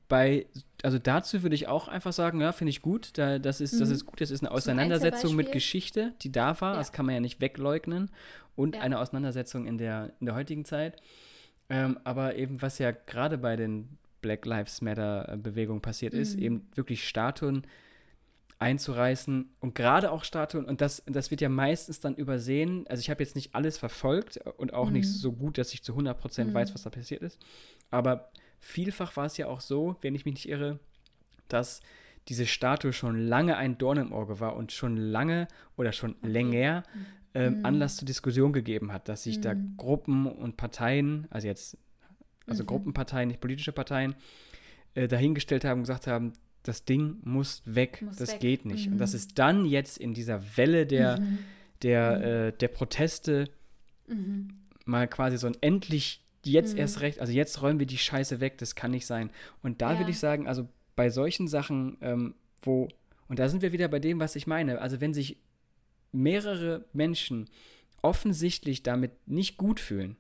[0.08, 0.46] bei,
[0.84, 3.18] also dazu würde ich auch einfach sagen, ja, finde ich gut.
[3.18, 3.96] Da, das, ist, das Mhm.
[3.96, 4.22] ist gut.
[4.22, 5.52] Das ist eine Auseinandersetzung mit.
[5.52, 6.76] Geschichte, die da war.
[6.76, 8.12] Das kann man ja nicht wegleugnen.
[8.56, 11.02] Und eine Auseinandersetzung in der, in der heutigen Zeit.
[11.70, 16.42] Ähm, aber eben, was ja gerade bei den Black Lives Matter-Bewegungen passiert ist, Mhm.
[16.44, 17.64] eben wirklich Statuen
[18.58, 22.86] einzureißen und gerade auch Statuen, und das, das wird ja meistens dann übersehen.
[22.90, 25.12] Also, ich habe jetzt nicht alles verfolgt und auch nicht Mhm.
[25.14, 26.74] so gut, dass ich zu 100% weiß, Mhm.
[26.74, 27.40] was da passiert ist.
[27.90, 30.80] Aber vielfach war es ja auch so, wenn ich mich nicht irre,
[31.48, 31.80] dass
[32.28, 36.84] diese Statue schon lange ein Dorn im Auge war und schon lange oder schon länger
[37.36, 37.66] ähm, Mhm.
[37.66, 39.78] Anlass zur Diskussion gegeben hat, dass sich da Mhm.
[39.78, 41.78] Gruppen und Parteien, also jetzt,
[42.50, 42.68] also Mhm.
[42.68, 44.16] Gruppenparteien, nicht politische Parteien,
[44.96, 46.34] äh, dahingestellt haben und gesagt haben,
[46.64, 48.40] das Ding muss weg, Muss das weg.
[48.42, 48.88] geht nicht.
[48.88, 49.00] Und Mhm.
[49.00, 51.40] das ist dann jetzt in dieser Welle der, Mhm.
[51.84, 52.24] der, Mhm.
[52.24, 53.50] äh, der Proteste
[54.08, 54.50] Mhm.
[54.86, 56.80] mal quasi so ein endlich jetzt Mhm.
[56.82, 59.30] erst recht, also jetzt räumen wir die Scheiße weg, das kann nicht sein.
[59.62, 60.00] Und da Ja.
[60.00, 62.88] würde ich sagen, also bei solchen Sachen, ähm, wo,
[63.28, 65.38] und da sind wir wieder bei dem, was ich meine, also wenn sich
[66.12, 67.50] mehrere Menschen
[68.02, 70.16] offensichtlich damit nicht gut fühlen,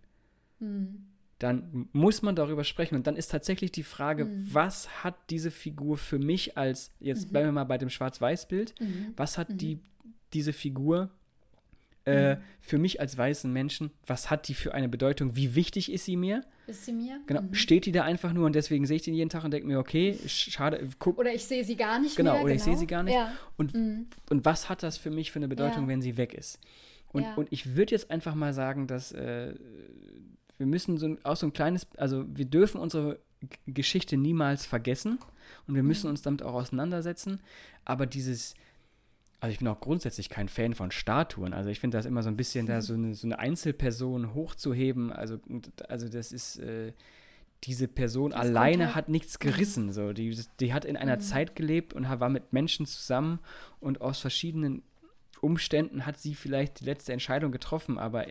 [0.60, 1.06] Mhm.
[1.40, 2.96] Dann muss man darüber sprechen.
[2.96, 4.50] Und dann ist tatsächlich die Frage, Mhm.
[4.54, 9.14] was hat diese Figur für mich als, jetzt bleiben wir mal bei dem Schwarz-Weiß-Bild, Mhm.
[9.16, 9.58] was hat Mhm.
[9.58, 9.80] die,
[10.34, 11.10] diese Figur
[12.06, 12.42] äh, Mhm.
[12.62, 16.16] für mich als weißen Menschen, was hat die für eine Bedeutung, wie wichtig ist sie
[16.16, 16.44] mir?
[16.66, 17.20] Ist sie mir?
[17.28, 17.54] Genau, Mhm.
[17.54, 19.78] steht die da einfach nur und deswegen sehe ich die jeden Tag und denke mir,
[19.80, 22.44] okay, sch- schade, guck, Oder ich sehe sie gar nicht Genau, mehr.
[22.46, 23.14] oder ich sehe sie gar nicht.
[23.14, 23.34] Ja.
[23.58, 24.08] und, Mhm.
[24.30, 25.88] und was hat das für mich für eine Bedeutung, Ja.
[25.90, 26.60] wenn sie weg ist?
[27.12, 27.36] Und, Ja.
[27.36, 29.54] und ich würde jetzt einfach mal sagen, dass äh,
[30.60, 33.20] wir müssen so, auch so ein kleines, also wir dürfen unsere
[33.66, 35.18] Geschichte niemals vergessen
[35.68, 36.12] und wir müssen Mhm.
[36.12, 37.40] uns damit auch auseinandersetzen,
[37.86, 38.54] aber dieses,
[39.40, 42.30] also ich bin auch grundsätzlich kein Fan von Statuen, also ich finde das immer so
[42.30, 45.40] ein bisschen da so eine, so eine Einzelperson hochzuheben, also,
[45.88, 46.92] also das ist, äh,
[47.66, 49.92] diese Person Das alleine halt- hat nichts gerissen.
[49.92, 50.14] So.
[50.14, 51.20] Die, die hat in einer Mhm.
[51.22, 53.40] Zeit gelebt und war mit Menschen zusammen
[53.82, 54.82] und aus verschiedenen
[55.42, 58.28] Umständen hat sie vielleicht die letzte Entscheidung getroffen, aber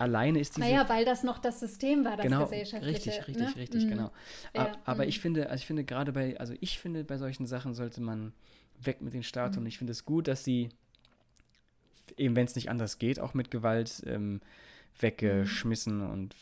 [0.00, 0.66] alleine ist diese.
[0.66, 2.94] Naja, weil das noch das System war, das genau, gesellschaftliche.
[2.94, 3.56] richtig, richtig, ne?
[3.56, 3.88] richtig, Mhm.
[3.90, 4.10] genau.
[4.54, 5.08] Ja, aber mhm.
[5.08, 8.32] ich finde, also ich finde gerade bei, also ich finde, bei solchen Sachen sollte man
[8.82, 9.62] weg mit den Statuen.
[9.64, 9.68] Mhm.
[9.68, 10.70] Ich finde es gut, dass sie,
[12.16, 14.40] eben wenn es nicht anders geht, auch mit Gewalt ähm,
[14.98, 16.34] weggeschmissen und,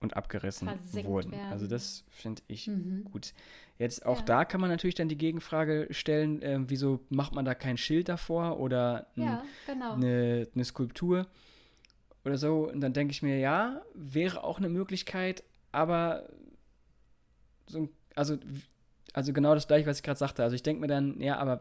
[0.00, 1.32] und abgerissen Versenkt wurden.
[1.32, 1.50] werden.
[1.52, 3.04] Also das finde ich Mhm.
[3.04, 3.32] gut.
[3.78, 4.24] Jetzt auch Ja.
[4.24, 8.08] da kann man natürlich dann die Gegenfrage stellen, ähm, wieso macht man da kein Schild
[8.08, 9.94] davor oder ein, Ja, genau.
[9.94, 11.26] eine, eine Skulptur
[12.24, 12.68] oder so.
[12.70, 16.28] Und dann denke ich mir, ja, wäre auch eine Möglichkeit, aber
[17.66, 18.38] so, also,
[19.12, 20.42] also genau das gleiche, was ich gerade sagte.
[20.42, 21.60] Also ich denke mir dann, ja, aber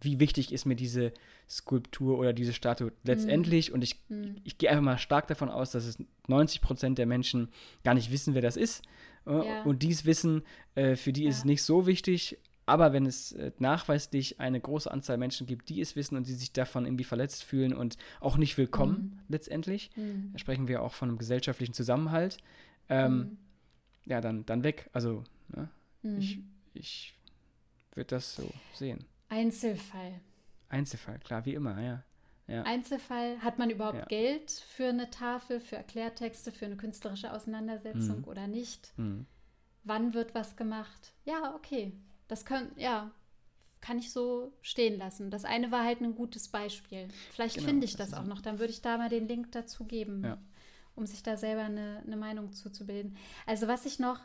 [0.00, 1.12] wie wichtig ist mir diese
[1.48, 3.68] Skulptur oder diese Statue letztendlich.
[3.68, 3.74] Mhm.
[3.74, 3.96] Und ich,
[4.44, 7.48] ich gehe einfach mal stark davon aus, dass es 90 Prozent der Menschen
[7.84, 8.82] gar nicht wissen, wer das ist.
[9.26, 9.62] Äh, Ja.
[9.62, 10.42] Und dies Wissen,
[10.74, 11.46] äh, für die ist es Ja.
[11.46, 12.38] nicht so wichtig.
[12.64, 16.34] Aber wenn es äh, nachweislich eine große Anzahl Menschen gibt, die es wissen und die
[16.34, 20.30] sich davon irgendwie verletzt fühlen und auch nicht willkommen letztendlich, Mhm.
[20.32, 22.36] da sprechen wir auch von einem gesellschaftlichen Zusammenhalt,
[22.88, 23.36] ähm,
[24.06, 24.88] ja, dann, dann weg.
[24.92, 25.68] Also, ne?
[26.02, 26.18] Mhm.
[26.18, 26.38] ich,
[26.74, 27.14] ich
[27.94, 29.04] würde das so sehen.
[29.28, 30.20] Einzelfall.
[30.68, 32.02] Einzelfall, klar, wie immer, ja.
[32.48, 32.62] Ja.
[32.64, 33.38] Einzelfall.
[33.40, 34.04] Hat man überhaupt Ja.
[34.06, 38.24] Geld für eine Tafel, für Erklärtexte, für eine künstlerische Auseinandersetzung Mhm.
[38.24, 38.92] oder nicht?
[38.98, 39.26] Mhm.
[39.84, 41.12] Wann wird was gemacht?
[41.24, 41.92] Ja, okay.
[42.32, 43.10] Das kann, ja,
[43.82, 45.30] kann ich so stehen lassen.
[45.30, 47.08] Das eine war halt ein gutes Beispiel.
[47.30, 48.40] Vielleicht Genau, finde ich das das auch noch.
[48.40, 50.38] Dann würde ich da mal den Link dazu geben, Ja.
[50.94, 53.18] um sich da selber eine, eine Meinung zuzubilden.
[53.44, 54.18] Also was ich noch,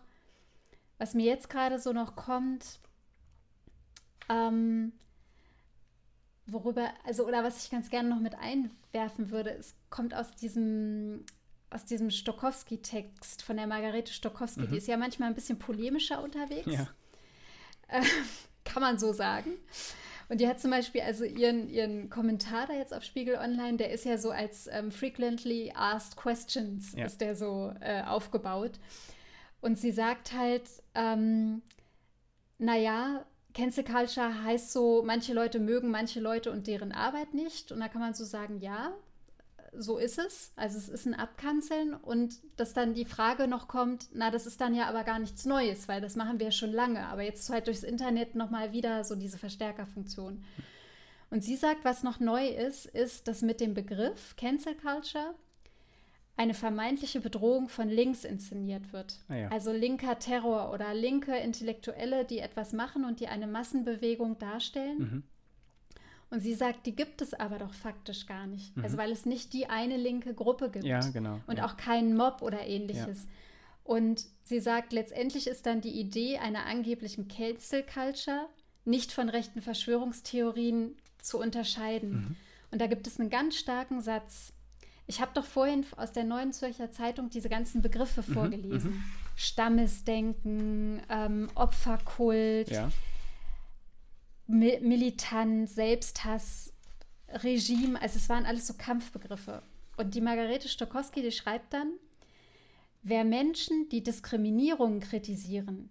[0.99, 2.79] was mir jetzt gerade so noch kommt,
[4.29, 4.93] ähm,
[6.45, 11.25] worüber, also oder was ich ganz gerne noch mit einwerfen würde, es kommt aus diesem
[11.69, 14.61] aus diesem Stokowski-Text von der Margarete Stokowski.
[14.61, 14.71] Mhm.
[14.71, 16.71] Die ist ja manchmal ein bisschen polemischer unterwegs.
[16.71, 16.87] Ja.
[18.63, 19.51] Kann man so sagen.
[20.29, 23.91] Und die hat zum Beispiel also ihren, ihren Kommentar da jetzt auf Spiegel Online, der
[23.91, 27.05] ist ja so als ähm, frequently asked questions Ja.
[27.05, 28.71] ist der so äh, aufgebaut.
[29.61, 31.61] Und sie sagt halt, ähm,
[32.57, 37.71] naja, Cancel Culture heißt so, manche Leute mögen manche Leute und deren Arbeit nicht.
[37.71, 38.91] Und da kann man so sagen, ja,
[39.75, 40.51] so ist es.
[40.55, 44.61] Also es ist ein Abkanzeln und dass dann die Frage noch kommt, na, das ist
[44.61, 47.05] dann ja aber gar nichts Neues, weil das machen wir schon lange.
[47.07, 50.43] Aber jetzt halt durchs Internet nochmal wieder so diese Verstärkerfunktion.
[51.29, 55.35] Und sie sagt, was noch neu ist, ist, dass mit dem Begriff Cancel Culture
[56.37, 59.19] eine vermeintliche Bedrohung von links inszeniert wird.
[59.27, 59.47] Ah ja.
[59.49, 64.97] Also linker Terror oder linke Intellektuelle, die etwas machen und die eine Massenbewegung darstellen.
[64.99, 65.23] Mhm.
[66.29, 68.73] Und sie sagt, die gibt es aber doch faktisch gar nicht.
[68.81, 70.83] Also weil es nicht die eine linke Gruppe gibt.
[70.83, 70.89] Mhm.
[70.91, 71.39] Ja, genau.
[71.47, 71.65] Und ja.
[71.65, 73.27] auch keinen Mob oder ähnliches.
[73.85, 78.47] Und sie sagt, letztendlich ist dann die Idee einer angeblichen Cancel Culture
[78.83, 82.11] nicht von rechten Verschwörungstheorien zu unterscheiden.
[82.11, 82.35] Mhm.
[82.71, 84.51] Und da gibt es einen ganz starken Satz.
[85.09, 89.03] Ich habe doch vorhin aus der Neuen Zürcher Zeitung diese ganzen Begriffe Mhm, vorgelesen.
[89.35, 92.89] Stammesdenken, ähm, Opferkult, Ja.
[94.47, 96.73] Mi Militanz, Selbsthass,
[97.29, 99.61] Regime, also es waren alles so Kampfbegriffe.
[99.97, 101.91] Und die Margarete Stokowski, die schreibt dann,
[103.03, 105.89] wer Menschen, die Diskriminierung kritisieren,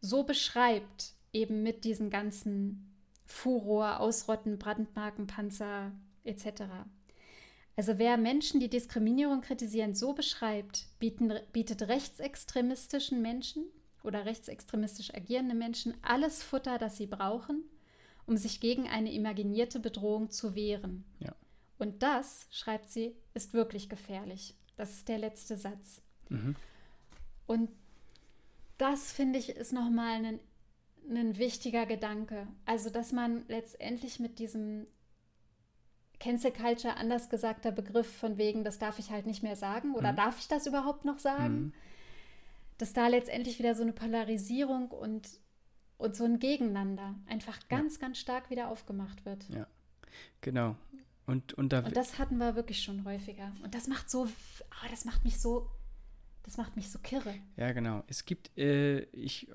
[0.00, 2.94] so beschreibt, eben mit diesen ganzen
[3.26, 5.92] Furor, Ausrotten, Brandmarken, Panzer
[6.24, 6.62] etc.
[7.76, 13.64] Also wer Menschen, die Diskriminierung kritisieren, so beschreibt, bieten, bietet rechtsextremistischen Menschen
[14.02, 17.64] oder rechtsextremistisch agierende Menschen alles Futter, das sie brauchen,
[18.26, 21.04] um sich gegen eine imaginierte Bedrohung zu wehren.
[21.18, 21.34] Ja.
[21.78, 24.54] Und das, schreibt sie, ist wirklich gefährlich.
[24.76, 26.00] Das ist der letzte Satz.
[26.28, 26.56] Mhm.
[27.46, 27.70] Und
[28.78, 30.40] das, finde ich, ist nochmal ein,
[31.08, 32.46] ein wichtiger Gedanke.
[32.64, 34.86] Also, dass man letztendlich mit diesem
[36.20, 40.12] Cancel Culture, anders gesagter Begriff von wegen, das darf ich halt nicht mehr sagen oder
[40.12, 40.16] Mhm.
[40.16, 41.54] darf ich das überhaupt noch sagen?
[41.56, 41.72] Mhm.
[42.78, 45.28] Dass da letztendlich wieder so eine Polarisierung und,
[45.98, 49.44] und so ein Gegeneinander einfach ganz, ganz stark wieder aufgemacht wird.
[50.40, 50.76] Genau.
[51.26, 53.52] Und, und da Und das hatten wir wirklich schon häufiger.
[53.62, 55.70] Und das macht so, oh, das macht mich so,
[56.42, 57.34] das macht mich so kirre.
[57.56, 58.04] Ja, genau.
[58.06, 59.54] Es gibt, äh, ich äh,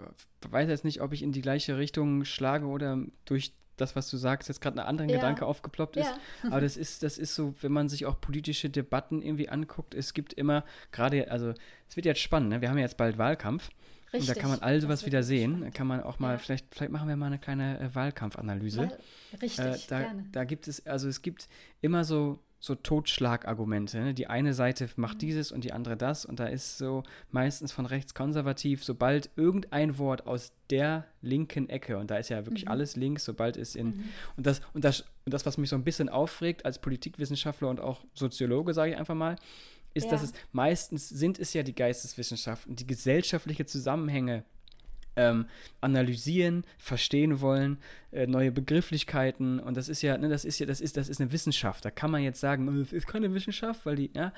[0.49, 4.17] weiß jetzt nicht, ob ich in die gleiche Richtung schlage oder durch das, was du
[4.17, 5.15] sagst, jetzt gerade ein anderer Ja.
[5.17, 6.07] Gedanke aufgeploppt ist.
[6.07, 6.17] Ja.
[6.51, 10.13] Aber das ist, das ist so, wenn man sich auch politische Debatten irgendwie anguckt, es
[10.13, 11.53] gibt immer, gerade, also
[11.87, 12.61] es wird jetzt spannend, ne?
[12.61, 13.69] wir haben ja jetzt bald Wahlkampf.
[14.13, 14.29] Richtig.
[14.29, 15.51] Und da kann man all sowas wieder sehen.
[15.51, 15.75] Da spannend.
[15.75, 16.37] kann man auch mal, Ja.
[16.37, 18.79] vielleicht, vielleicht machen wir mal eine kleine äh, Wahlkampfanalyse.
[18.79, 18.97] Weil,
[19.41, 20.25] richtig, Äh, da, gerne.
[20.31, 21.47] da gibt es, also es gibt
[21.81, 23.99] immer so, so Totschlagargumente.
[23.99, 24.13] Ne?
[24.13, 25.19] Die eine Seite macht Mhm.
[25.19, 26.25] dieses und die andere das.
[26.25, 31.97] Und da ist so meistens von rechts konservativ, sobald irgendein Wort aus der linken Ecke,
[31.97, 32.71] und da ist ja wirklich Mhm.
[32.71, 33.87] alles links, sobald es in.
[33.87, 34.03] Mhm.
[34.37, 37.79] Und, das, und, das, und das, was mich so ein bisschen aufregt als Politikwissenschaftler und
[37.79, 39.35] auch Soziologe, sage ich einfach mal,
[39.93, 40.27] ist, dass Ja.
[40.27, 44.43] es meistens sind es ja die Geisteswissenschaften, die gesellschaftliche Zusammenhänge
[45.15, 45.47] ähm,
[45.81, 47.77] analysieren, verstehen wollen,
[48.11, 51.19] äh, neue Begrifflichkeiten und das ist ja, ne, das ist ja, das ist, das ist
[51.19, 51.83] eine Wissenschaft.
[51.83, 54.31] Da kann man jetzt sagen, äh, es ist keine Wissenschaft, weil die, ja,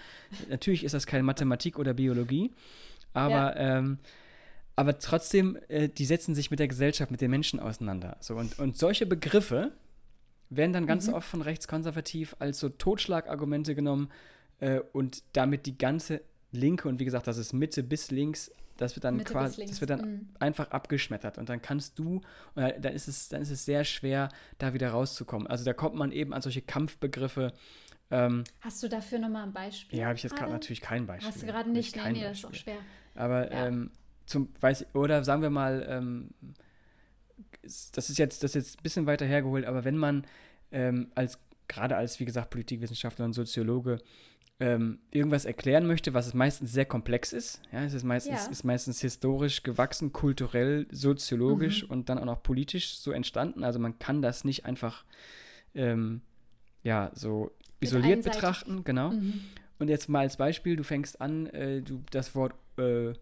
[0.49, 2.51] natürlich ist das keine Mathematik oder Biologie,
[3.13, 3.99] aber ähm,
[4.75, 8.17] aber trotzdem, äh, die setzen sich mit der Gesellschaft, mit den Menschen auseinander.
[8.21, 9.73] So, und, und solche Begriffe
[10.49, 11.13] werden dann ganz Mhm.
[11.13, 14.09] oft von rechtskonservativ als so Totschlagargumente genommen
[14.61, 16.21] äh, und damit die ganze
[16.51, 19.79] Linke und wie gesagt, das ist Mitte bis links, das wird dann Mitte quasi, das
[19.79, 20.29] wird dann mhm.
[20.39, 22.21] einfach abgeschmettert und dann kannst du,
[22.55, 25.47] dann ist es, dann ist es sehr schwer, da wieder rauszukommen.
[25.47, 27.53] Also da kommt man eben an solche Kampfbegriffe.
[28.09, 29.99] Ähm, Hast du dafür nochmal ein Beispiel?
[29.99, 31.31] ja, habe ich jetzt gerade natürlich kein Beispiel.
[31.31, 31.95] Hast du gerade nicht?
[31.95, 32.77] Nee, kein nee, das ist auch schwer.
[33.13, 33.67] Aber Ja.
[33.67, 33.91] ähm,
[34.25, 36.29] zum, weiß oder sagen wir mal, ähm,
[37.61, 40.25] das ist jetzt, das ist jetzt ein bisschen weiter hergeholt, aber wenn man
[40.71, 43.99] ähm, als, gerade als, wie gesagt, Politikwissenschaftler und Soziologe
[44.61, 48.51] ähm, irgendwas erklären möchte, was meistens sehr komplex ist, ja, es ist meistens, Ja.
[48.51, 51.89] ist meistens historisch gewachsen, kulturell, soziologisch Mhm.
[51.89, 53.63] und dann auch noch politisch so entstanden.
[53.63, 55.03] Also man kann das nicht einfach
[55.73, 56.21] ähm,
[56.83, 59.11] ja, so isoliert betrachten, genau.
[59.11, 59.41] Mhm.
[59.79, 63.13] Und jetzt mal als Beispiel, du fängst an, äh, du das Wort äh,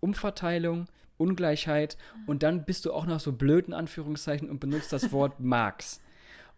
[0.00, 0.86] Umverteilung,
[1.18, 5.38] Ungleichheit und dann bist du auch noch so blöd in Anführungszeichen und benutzt das Wort
[5.40, 6.00] Marx.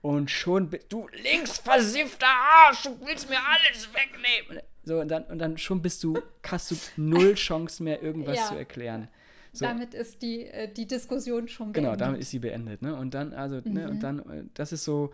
[0.03, 4.63] Und schon, du linksversiffter Arsch, du willst mir alles wegnehmen.
[4.85, 8.45] So, und dann, und dann schon bist du, hast du null Chance mehr, irgendwas Ja.
[8.47, 9.09] zu erklären.
[9.53, 12.01] So, Damit ist die, äh, die Diskussion schon genau, beendet.
[12.01, 12.83] damit ist sie beendet.
[12.83, 12.97] Ne?
[12.97, 13.91] Und dann, also, ne, Mhm.
[13.91, 15.13] und dann, äh, das ist so,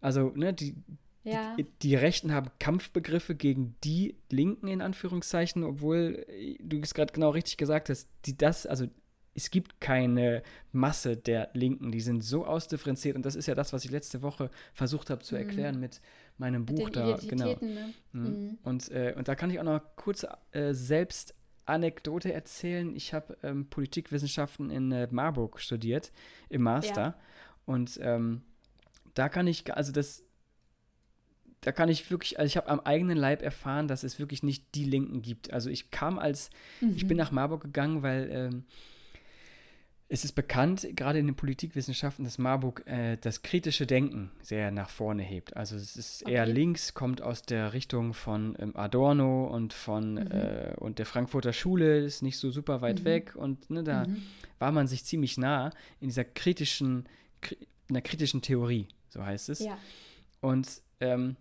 [0.00, 0.74] also, ne, die,
[1.24, 1.56] ja.
[1.56, 7.12] die, die Rechten haben Kampfbegriffe gegen die Linken in Anführungszeichen, obwohl äh, du es gerade
[7.12, 8.86] genau richtig gesagt hast, die das, also
[9.34, 10.42] es gibt keine
[10.72, 14.22] Masse der Linken, die sind so ausdifferenziert und das ist ja das, was ich letzte
[14.22, 15.40] Woche versucht habe zu Mhm.
[15.40, 16.00] erklären mit
[16.38, 17.56] meinem Mit Buch den da, genau.
[17.60, 17.94] Ne?
[18.12, 18.20] Mhm.
[18.22, 18.58] Mhm.
[18.62, 21.34] Und, äh, und da kann ich auch noch kurz äh, selbst
[21.66, 22.94] Anekdote erzählen.
[22.94, 26.12] Ich habe ähm, Politikwissenschaften in äh, Marburg studiert,
[26.50, 27.18] im Master.
[27.64, 28.42] Und ähm,
[29.14, 30.22] da kann ich, also das,
[31.62, 34.74] da kann ich wirklich, also ich habe am eigenen Leib erfahren, dass es wirklich nicht
[34.74, 35.52] die Linken gibt.
[35.52, 36.50] Also ich kam als,
[36.82, 37.08] ich Mhm.
[37.08, 38.64] bin nach Marburg gegangen, weil ähm,
[40.14, 44.88] es ist bekannt, gerade in den Politikwissenschaften, dass Marburg äh, das kritische Denken sehr nach
[44.88, 45.56] vorne hebt.
[45.56, 46.52] Also es ist eher Okay.
[46.52, 50.30] links, kommt aus der Richtung von ähm, Adorno und von Mhm.
[50.30, 53.04] äh, und der Frankfurter Schule, ist nicht so super weit Mhm.
[53.04, 54.22] weg und ne, da Mhm.
[54.60, 57.08] war man sich ziemlich nah in dieser kritischen,
[57.40, 57.56] kri
[57.88, 59.58] in der kritischen Theorie, so heißt es.
[59.58, 59.76] Ja.
[60.40, 61.36] Und ähm,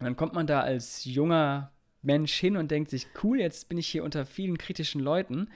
[0.00, 3.86] dann kommt man da als junger Mensch hin und denkt sich, cool, jetzt bin ich
[3.86, 5.48] hier unter vielen kritischen Leuten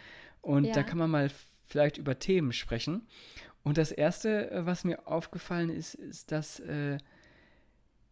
[0.43, 0.83] und da Ja.
[0.83, 1.31] kann man mal
[1.69, 3.07] vielleicht über Themen sprechen.
[3.63, 6.99] Und das Erste, äh, was mir aufgefallen ist, ist, dass äh,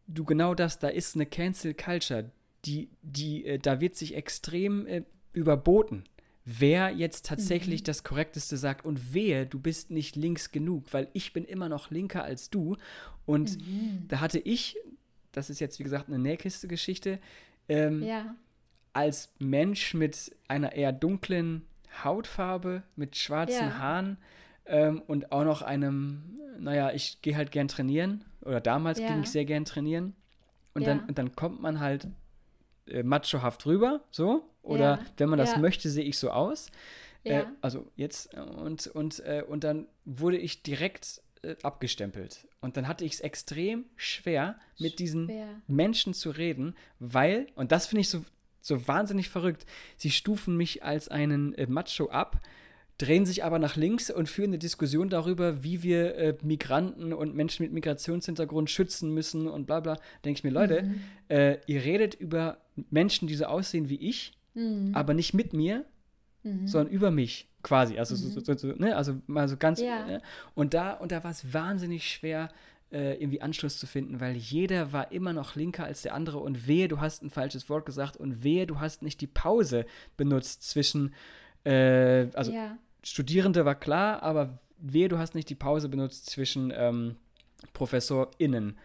[0.06, 2.30] du genau das, da ist eine Cancel Culture,
[2.64, 6.04] die, die, äh, da wird sich extrem äh, überboten.
[6.44, 7.84] Wer jetzt tatsächlich Mhm.
[7.84, 11.90] das Korrekteste sagt und wehe, du bist nicht links genug, weil ich bin immer noch
[11.90, 12.76] linker als du.
[13.24, 14.04] Und Mhm.
[14.08, 14.76] da hatte ich,
[15.32, 17.18] das ist jetzt wie gesagt eine Nähkiste-Geschichte,
[17.68, 18.36] ähm, Ja.
[18.92, 21.62] als Mensch mit einer eher dunklen
[22.04, 23.78] Hautfarbe, mit schwarzen Ja.
[23.78, 24.18] Haaren
[24.66, 29.06] ähm, und auch noch einem, naja, ich gehe halt gern trainieren oder damals Ja.
[29.06, 30.14] ging ich sehr gern trainieren
[30.74, 30.94] und, Ja.
[30.94, 32.08] dann, und dann kommt man halt
[32.86, 36.70] äh, machohaft rüber, so, oder wenn man das möchte, sehe ich so aus.
[37.24, 42.46] Äh, also jetzt und, und, äh, und dann wurde ich direkt äh, abgestempelt.
[42.60, 45.48] Und dann hatte ich es extrem schwer, mit diesen Schwer.
[45.66, 48.24] Menschen zu reden, weil, und das finde ich so,
[48.66, 49.64] so wahnsinnig verrückt,
[49.96, 52.40] sie stufen mich als einen äh, Macho ab,
[52.98, 57.34] drehen sich aber nach links und führen eine Diskussion darüber, wie wir äh, Migranten und
[57.34, 59.98] Menschen mit Migrationshintergrund schützen müssen und bla bla.
[60.24, 61.00] Denke ich mir, Leute, Mhm.
[61.28, 62.58] äh, ihr redet über
[62.90, 64.92] Menschen, die so aussehen wie ich, Mhm.
[64.94, 65.84] aber nicht mit mir,
[66.42, 66.66] Mhm.
[66.66, 67.98] sondern über mich quasi.
[67.98, 68.96] Also, so, so, so, ne?
[68.96, 69.80] also mal so ganz.
[69.80, 70.06] Ja.
[70.06, 70.22] Ne?
[70.54, 72.48] Und da, und da war es wahnsinnig schwer,
[72.92, 76.66] äh, irgendwie Anschluss zu finden, weil jeder war immer noch linker als der andere und
[76.68, 80.62] wehe, du hast ein falsches Wort gesagt und wehe, du hast nicht die Pause benutzt
[80.68, 81.14] zwischen,
[81.64, 82.78] äh, also ja.
[83.02, 87.16] Studierende war klar, aber wehe, du hast nicht die Pause benutzt zwischen ähm,
[87.72, 88.76] ProfessorInnen.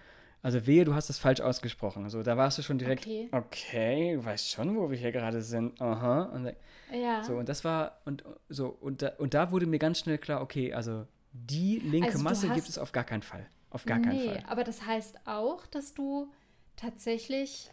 [0.44, 2.04] Also wehe, du hast es falsch ausgesprochen.
[2.04, 3.30] Also da warst du schon direkt, Okay.
[3.32, 5.80] okay, du weißt schon, wo wir hier gerade sind.
[5.82, 6.24] Aha.
[6.24, 6.52] Und
[6.94, 7.24] Ja.
[7.24, 10.42] so, und das war, und so, und da, und da wurde mir ganz schnell klar,
[10.42, 13.46] okay, also die linke Also Masse gibt hast- es auf gar keinen Fall.
[13.72, 14.44] Auf gar keinen nee, Fall.
[14.48, 16.32] aber das heißt auch, dass du
[16.76, 17.72] tatsächlich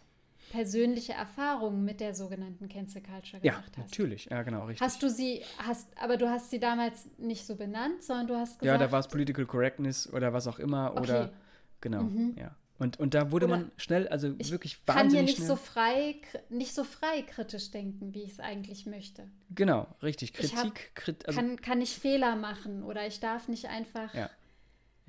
[0.51, 3.89] persönliche Erfahrungen mit der sogenannten Cancel Culture Ja, gemacht hast.
[3.91, 4.25] natürlich.
[4.31, 4.81] Ja, genau, richtig.
[4.85, 8.53] Hast du sie, hast, aber du hast sie damals nicht so benannt, sondern du hast
[8.63, 8.81] ja, gesagt.
[8.81, 10.93] da war es Political Correctness oder was auch immer.
[10.99, 11.33] Oder, Okay.
[11.81, 12.35] genau, Mhm.
[12.37, 12.55] ja.
[12.79, 15.47] Und, und da wurde Oder man schnell, also ich wirklich kann hier wahnsinnig nicht schnell.
[15.49, 16.15] so frei,
[16.49, 19.27] nicht so frei kritisch denken, wie ich es eigentlich möchte.
[19.53, 20.33] genau, richtig.
[20.39, 24.13] Ich hab- Kritik, Krit, also, kann, kann ich Fehler machen oder ich darf nicht einfach.
[24.13, 24.29] Ja.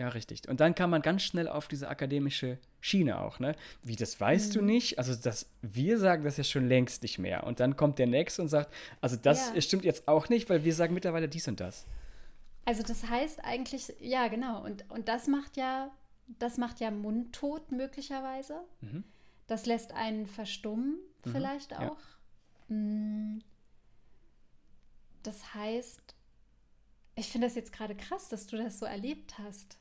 [0.00, 0.48] Ja, richtig.
[0.48, 3.54] Und dann kam man ganz schnell auf diese akademische Schiene auch, ne?
[3.82, 4.58] Wie, das weißt Mhm.
[4.58, 4.98] du nicht?
[4.98, 7.44] Also, das, wir sagen das ja schon längst nicht mehr.
[7.44, 8.72] Und dann kommt der Nächste und sagt,
[9.02, 9.60] also das Ja.
[9.60, 11.84] stimmt jetzt auch nicht, weil wir sagen mittlerweile dies und das.
[12.64, 15.90] Also das heißt eigentlich, ja genau, und, und das macht ja,
[16.38, 18.54] das macht ja mundtot möglicherweise.
[18.80, 19.04] Mhm.
[19.48, 20.96] Das lässt einen verstummen
[21.30, 21.90] vielleicht ja.
[21.90, 21.98] auch.
[22.68, 23.40] Mm.
[25.24, 26.14] Das heißt,
[27.16, 29.76] ich finde das jetzt gerade krass, dass du das so erlebt hast.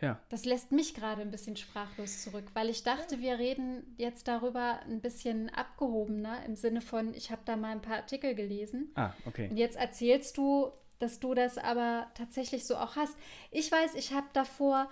[0.00, 0.18] Ja.
[0.28, 4.80] Das lässt mich gerade ein bisschen sprachlos zurück, weil ich dachte, wir reden jetzt darüber
[4.88, 8.90] ein bisschen abgehobener im Sinne von, ich habe da mal ein paar Artikel gelesen.
[8.94, 9.48] Ah, okay.
[9.50, 13.16] Und jetzt erzählst du, dass du das aber tatsächlich so auch hast.
[13.50, 14.88] Ich weiß, ich habe davor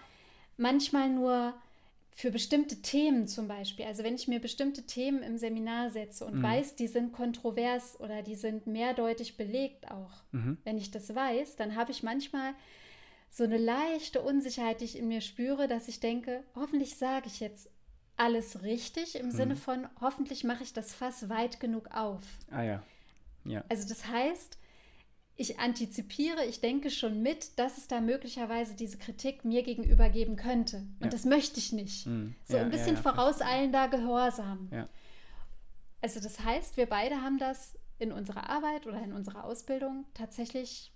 [0.56, 1.54] manchmal nur
[2.14, 6.36] für bestimmte Themen zum Beispiel, also wenn ich mir bestimmte Themen im Seminar setze und
[6.36, 6.42] Mhm.
[6.42, 10.56] weiß, die sind kontrovers oder die sind mehrdeutig belegt auch, Mhm.
[10.64, 12.54] wenn ich das weiß, dann habe ich manchmal
[13.30, 17.40] so eine leichte Unsicherheit, die ich in mir spüre, dass ich denke, hoffentlich sage ich
[17.40, 17.68] jetzt
[18.16, 22.22] alles richtig im Sinne von, hoffentlich mache ich das Fass weit genug auf.
[22.50, 22.82] Ah ja.
[23.44, 23.62] Ja.
[23.68, 24.58] Also das heißt,
[25.36, 30.36] ich antizipiere, ich denke schon mit, dass es da möglicherweise diese Kritik mir gegenüber geben
[30.36, 30.78] könnte.
[30.78, 31.08] Und Ja.
[31.10, 32.06] das möchte ich nicht.
[32.06, 32.34] Mhm.
[32.44, 34.70] So Ja, ein bisschen ja, vorauseilender Gehorsam.
[36.00, 40.92] Also das heißt, wir beide haben das in unserer Arbeit oder in unserer Ausbildung tatsächlich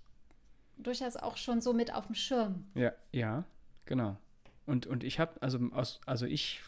[0.83, 2.65] durchaus auch schon so mit auf dem Schirm.
[2.75, 3.43] Ja, ja,
[3.85, 4.17] genau.
[4.65, 6.61] Und, und ich habe, also, aus, also ich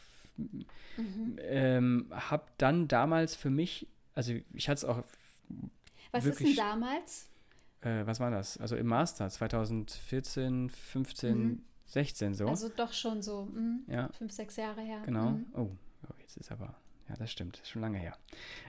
[0.98, 1.38] Mhm.
[1.40, 5.04] ähm, habe dann damals für mich, also ich hatte es auch,
[6.12, 7.30] Was Wirklich- ist denn damals?
[7.82, 8.58] äh, was war das?
[8.58, 11.62] Also im Master 2014, 15, Mhm.
[11.86, 12.48] 16 so.
[12.48, 15.02] Also doch schon so mm, ja, fünf, sechs Jahre her.
[15.06, 15.32] genau.
[15.32, 15.46] Mm.
[15.54, 15.70] Oh,
[16.10, 16.74] oh, jetzt ist aber,
[17.10, 18.16] ja, das stimmt, schon lange her.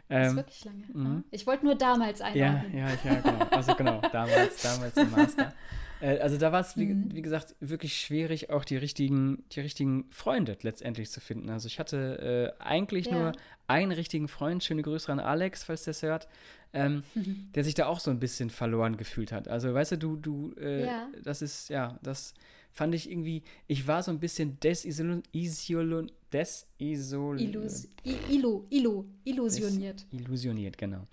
[0.09, 0.85] Das ist Ähm, wirklich lange.
[0.93, 1.05] mhm.
[1.16, 1.22] Ja.
[1.30, 2.76] Ich wollte nur damals Ja, einordnen.
[2.76, 3.45] ja, ja, genau.
[3.51, 5.55] Also genau, damals, damals im Master.
[6.01, 7.14] Äh, also da war es, wie, Mhm.
[7.14, 11.49] wie gesagt, wirklich schwierig, auch die richtigen, die richtigen Freunde letztendlich zu finden.
[11.51, 13.12] Also ich hatte äh, eigentlich Ja.
[13.18, 13.32] nur
[13.68, 16.28] einen richtigen Freund, schöne Grüße an Alex, falls der es hört,
[16.72, 17.05] ähm,
[17.55, 19.47] der sich da auch so ein bisschen verloren gefühlt hat.
[19.49, 21.09] Also weißt du, du, du, äh, Ja.
[21.22, 22.35] das ist, ja, das
[22.75, 30.05] fand ich irgendwie, ich war so ein bisschen desisol, isol, desisol, Illus, illu, illu, illusioniert.
[30.11, 31.07] illusioniert, genau.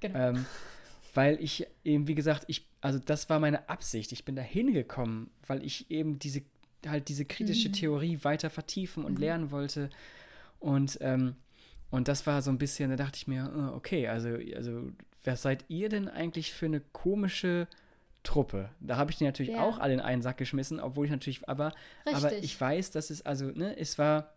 [0.00, 0.18] Genau.
[0.18, 0.46] Ähm,
[1.14, 4.10] weil ich eben, wie gesagt, ich, also das war meine Absicht.
[4.12, 6.42] Ich bin da hingekommen, weil ich eben diese,
[6.86, 7.72] halt diese kritische Mhm.
[7.74, 9.20] Theorie weiter vertiefen und Mhm.
[9.20, 9.90] lernen wollte.
[10.58, 11.36] Und, ähm,
[11.90, 14.90] und das war so ein bisschen, da dachte ich mir, äh, okay, also, also
[15.22, 17.68] was seid ihr denn eigentlich für eine komische
[18.24, 18.70] Truppe?
[18.80, 19.62] Da habe ich die natürlich Ja.
[19.62, 21.72] auch alle in einen Sack geschmissen, obwohl ich natürlich, aber,
[22.06, 22.44] aber Richtig.
[22.44, 24.32] ich weiß, dass es, also, ne, es war,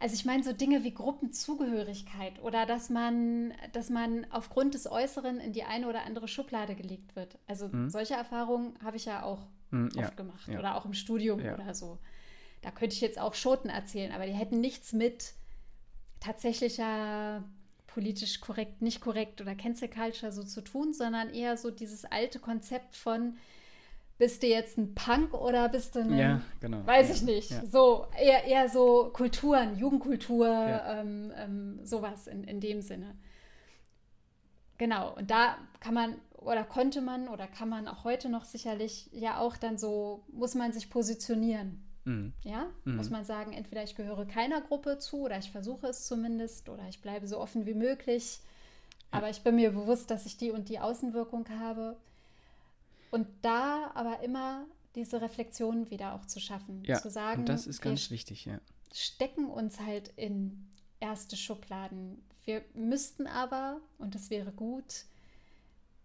[0.00, 5.40] Also ich meine so Dinge wie Gruppenzugehörigkeit oder dass man, dass man aufgrund des Äußeren
[5.40, 7.36] in die eine oder andere Schublade gelegt wird.
[7.48, 7.90] Also Mhm.
[7.90, 10.58] solche Erfahrungen habe ich ja auch hm, ja, oft gemacht ja.
[10.58, 11.54] oder auch im Studium Ja.
[11.54, 11.98] oder so.
[12.62, 15.34] Da könnte ich jetzt auch Schoten erzählen, aber die hätten nichts mit
[16.20, 17.42] tatsächlicher
[17.88, 22.38] politisch korrekt, nicht korrekt oder Cancel Culture so zu tun, sondern eher so dieses alte
[22.38, 23.36] Konzept von
[24.18, 26.84] bist du jetzt ein Punk oder bist du ein ja, genau.
[26.86, 27.50] Weiß ja, ich nicht.
[27.50, 27.64] Ja.
[27.66, 33.16] So, eher, eher so Kulturen, Jugendkultur, ähm, ähm, sowas in, in dem Sinne.
[34.76, 39.08] Genau, und da kann man oder konnte man oder kann man auch heute noch sicherlich
[39.12, 41.84] ja auch dann so, muss man sich positionieren.
[42.08, 42.32] Mhm.
[42.44, 42.96] Ja, Mhm.
[42.96, 46.88] muss man sagen, entweder ich gehöre keiner Gruppe zu oder ich versuche es zumindest oder
[46.88, 48.40] ich bleibe so offen wie möglich.
[49.12, 49.18] Ja.
[49.18, 51.96] Aber ich bin mir bewusst, dass ich die und die Außenwirkung habe.
[53.10, 56.82] Und da aber immer diese Reflexion wieder auch zu schaffen.
[56.84, 58.58] Ja, zu sagen, und das ist ganz wichtig, ja.
[58.92, 60.66] stecken uns halt in
[61.00, 62.22] erste Schubladen.
[62.44, 65.04] Wir müssten aber, und das wäre gut,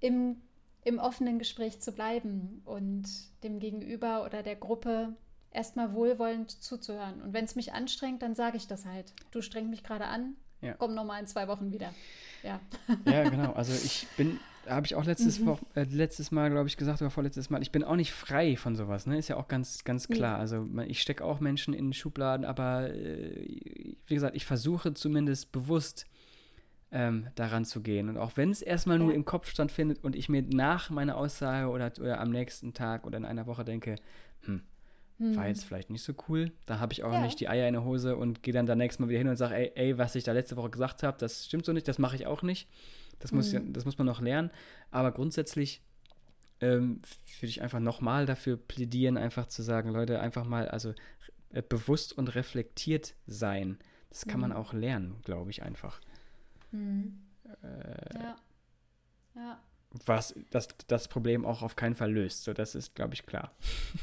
[0.01, 0.41] im,
[0.83, 3.05] im offenen Gespräch zu bleiben und
[3.43, 5.15] dem Gegenüber oder der Gruppe
[5.53, 7.21] erstmal wohlwollend zuzuhören.
[7.21, 9.13] Und wenn es mich anstrengt, dann sage ich das halt.
[9.31, 10.73] Du strengst mich gerade an, Ja.
[10.73, 11.93] komm nochmal in zwei Wochen wieder.
[12.43, 12.59] Ja.
[13.05, 13.53] Ja, genau.
[13.53, 15.45] Also ich bin, habe ich auch letztes, Mhm.
[15.47, 18.55] Woch, äh, letztes Mal, glaube ich, gesagt oder vorletztes Mal, ich bin auch nicht frei
[18.57, 19.17] von sowas, ne?
[19.17, 20.15] Ist ja auch ganz, ganz Nee.
[20.15, 20.39] klar.
[20.39, 25.51] Also man- ich stecke auch Menschen in Schubladen, aber äh, wie gesagt, ich versuche zumindest
[25.51, 26.05] bewusst
[26.95, 28.07] ähm, daran zu gehen.
[28.07, 29.15] Und auch wenn es erstmal nur Ja.
[29.15, 33.17] im Kopf stattfindet und ich mir nach meiner Aussage oder, oder am nächsten Tag oder
[33.17, 33.95] in einer Woche denke,
[34.41, 34.61] hm,
[35.19, 35.47] war Hm.
[35.49, 36.51] jetzt vielleicht nicht so cool.
[36.65, 37.21] Da habe ich auch Ja.
[37.21, 39.37] nicht die Eier in der Hose und gehe dann da nächstes Mal wieder hin und
[39.37, 41.99] sage, ey, ey, was ich da letzte Woche gesagt habe, das stimmt so nicht, das
[41.99, 42.67] mache ich auch nicht.
[43.19, 43.71] Das muss, Mhm.
[43.73, 44.49] das muss man noch lernen.
[44.91, 45.81] Aber grundsätzlich
[46.61, 47.01] ähm,
[47.39, 50.93] würde ich einfach nochmal dafür plädieren, einfach zu sagen, Leute, einfach mal, also
[51.51, 53.77] äh, bewusst und reflektiert sein.
[54.09, 54.55] Das kann man Mhm.
[54.55, 55.99] auch lernen, glaube ich einfach.
[56.71, 57.19] Hm.
[57.63, 58.35] Äh, Ja.
[59.35, 59.59] Ja.
[60.05, 62.43] was das, das Problem auch auf keinen Fall löst.
[62.43, 63.51] So, das ist, glaube ich, klar.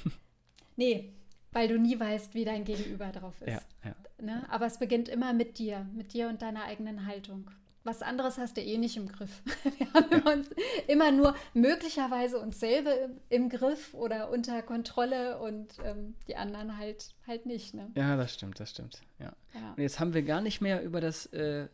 [0.76, 1.12] Nee,
[1.52, 3.48] weil du nie weißt, wie dein Gegenüber drauf ist.
[3.48, 3.94] Ja, ja.
[4.24, 4.44] Ne?
[4.50, 7.50] Aber es beginnt immer mit dir, mit dir und deiner eigenen Haltung.
[7.82, 9.42] Was anderes hast du eh nicht im Griff.
[9.78, 10.50] Wir haben immer, uns,
[10.86, 16.76] immer nur möglicherweise uns selber im, im Griff oder unter Kontrolle und ähm, die anderen
[16.76, 17.72] halt halt nicht.
[17.72, 17.90] Ne?
[17.94, 19.00] Ja, das stimmt, das stimmt.
[19.18, 19.32] Ja.
[19.54, 19.72] Ja.
[19.76, 21.68] Und jetzt haben wir gar nicht mehr über das äh,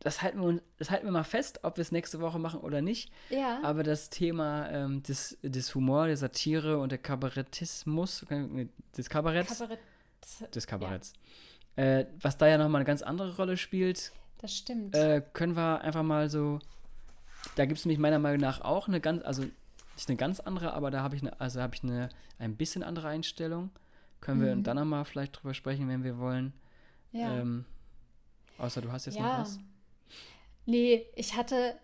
[0.00, 2.80] das halten, wir, das halten wir mal fest, ob wir es nächste Woche machen oder
[2.82, 3.12] nicht.
[3.28, 3.60] Ja.
[3.62, 8.24] Aber das Thema ähm, des, des Humor, der Satire und der Kabarettismus,
[8.96, 9.78] des Kabaretts, Kabarett.
[10.54, 11.12] des Kabaretts,
[11.76, 14.94] äh, was da ja nochmal eine ganz andere Rolle spielt, Das stimmt.
[14.94, 16.58] äh, können wir einfach mal so.
[17.56, 20.72] Da gibt es nämlich meiner Meinung nach auch eine ganz, also nicht eine ganz andere,
[20.74, 23.70] aber da habe ich eine, also habe ich eine ein bisschen andere Einstellung.
[24.22, 24.62] Können wir Mhm.
[24.62, 26.52] dann nochmal vielleicht drüber sprechen, wenn wir wollen.
[27.12, 27.36] ja.
[27.38, 27.64] Ähm,
[28.58, 29.40] außer du hast jetzt noch ja.
[29.40, 29.58] was.
[30.66, 31.78] Nee, ich hatte,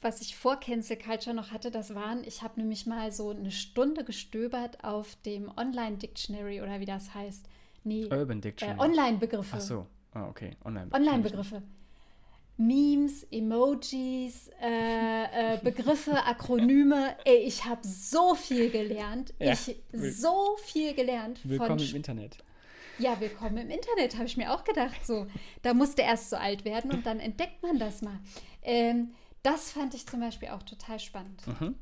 [0.00, 3.50] was ich vor Cancel Culture noch hatte, das waren, ich habe nämlich mal so eine
[3.50, 7.46] Stunde gestöbert auf dem Online-Dictionary oder wie das heißt.
[7.84, 8.80] Nee, Urban äh, Dictionary.
[8.80, 9.56] Online-Begriffe.
[9.56, 9.86] Ach so.
[10.12, 10.56] Ah, okay.
[10.64, 10.90] Online.
[10.92, 11.62] Online-Begriffe.
[12.56, 17.16] Memes, Emojis, äh, äh, Begriffe, Akronyme.
[17.24, 19.34] Ey, ich habe so viel gelernt.
[19.40, 22.38] Ja, Ich so viel gelernt Willkommen von im Internet.
[22.98, 25.04] Ja, willkommen im Internet, habe ich mir auch gedacht.
[25.04, 25.26] So,
[25.62, 28.18] da musste erst so alt werden und dann entdeckt man das mal.
[28.62, 29.10] Ähm,
[29.42, 31.42] das fand ich zum Beispiel auch total spannend.
[31.46, 31.74] Mhm.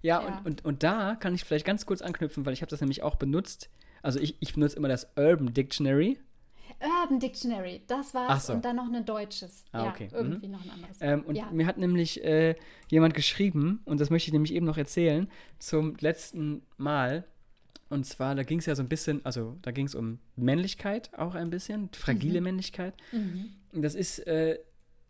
[0.00, 0.38] Ja, Ja.
[0.38, 3.02] Und, und, und da kann ich vielleicht ganz kurz anknüpfen, weil ich habe das nämlich
[3.02, 3.68] auch benutzt.
[4.02, 6.18] Also ich, ich benutze immer das Urban Dictionary.
[6.80, 8.52] Urban Dictionary, das war's so.
[8.54, 9.64] und dann noch ein deutsches.
[9.72, 10.08] Ah, ja, okay.
[10.12, 10.96] irgendwie noch ein anderes.
[11.00, 11.50] Ähm, und ja.
[11.50, 12.54] mir hat nämlich äh,
[12.88, 17.24] jemand geschrieben, und das möchte ich nämlich eben noch erzählen, zum letzten Mal.
[17.90, 21.10] Und zwar, da ging es ja so ein bisschen, also da ging es um Männlichkeit
[21.18, 22.94] auch ein bisschen, fragile Männlichkeit.
[23.12, 23.50] Mhm.
[23.72, 24.58] Das ist, äh,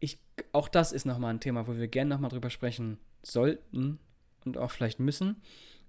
[0.01, 0.19] ich,
[0.53, 3.99] auch das ist nochmal ein Thema, wo wir gerne nochmal drüber sprechen sollten
[4.45, 5.37] und auch vielleicht müssen.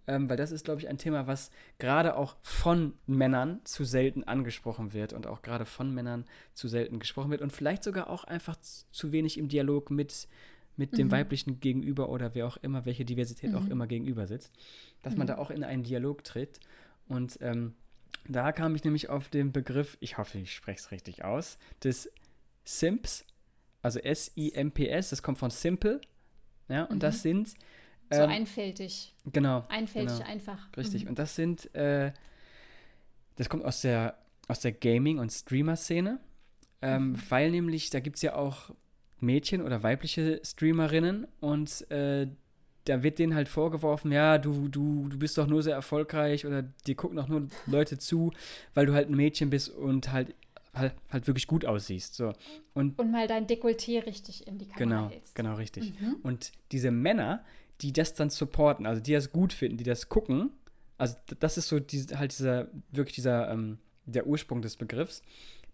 [0.07, 4.23] Ähm, weil das ist, glaube ich, ein Thema, was gerade auch von Männern zu selten
[4.23, 6.25] angesprochen wird und auch gerade von Männern
[6.55, 10.27] zu selten gesprochen wird und vielleicht sogar auch einfach zu wenig im Dialog mit,
[10.77, 11.11] mit dem Mhm.
[11.11, 13.71] weiblichen Gegenüber oder wer auch immer, welche Diversität auch Mhm.
[13.71, 14.51] immer gegenüber sitzt,
[15.03, 15.29] dass man Mhm.
[15.29, 16.59] da auch in einen Dialog tritt.
[17.09, 17.75] Und ähm,
[18.27, 22.09] da kam ich nämlich auf den Begriff, ich hoffe, ich spreche es richtig aus, des
[22.63, 23.25] Simps,
[23.81, 25.99] also S-I-M-P-S, das kommt von Simple.
[26.69, 26.99] Ja, und Mhm.
[26.99, 27.49] das sind,
[28.11, 29.13] so ähm, einfältig.
[29.25, 30.29] genau, Einfältig, genau.
[30.29, 30.67] einfach.
[30.77, 31.03] Richtig.
[31.03, 31.09] Mhm.
[31.09, 32.11] Und das sind, äh,
[33.35, 36.19] das kommt aus der, aus der Gaming- und Streamer-Szene,
[36.81, 37.21] ähm, Mhm.
[37.29, 38.71] weil nämlich, da gibt es ja auch
[39.19, 42.27] Mädchen oder weibliche Streamerinnen und äh,
[42.85, 46.63] da wird denen halt vorgeworfen, ja, du, du, du bist doch nur sehr erfolgreich oder
[46.63, 48.31] dir gucken doch nur Leute zu,
[48.73, 50.33] weil du halt ein Mädchen bist und halt,
[50.73, 52.15] halt, halt wirklich gut aussiehst.
[52.15, 52.33] So.
[52.73, 55.35] Und Und mal dein Dekolleté richtig in die Kamera Genau, hältst.
[55.35, 55.93] genau richtig.
[55.99, 56.15] Mhm.
[56.23, 57.43] Und diese Männer,
[57.81, 60.51] die das dann supporten, also die das gut finden, die das gucken,
[60.97, 65.21] also das ist so diese, halt dieser, wirklich dieser, ähm, der Ursprung des Begriffs,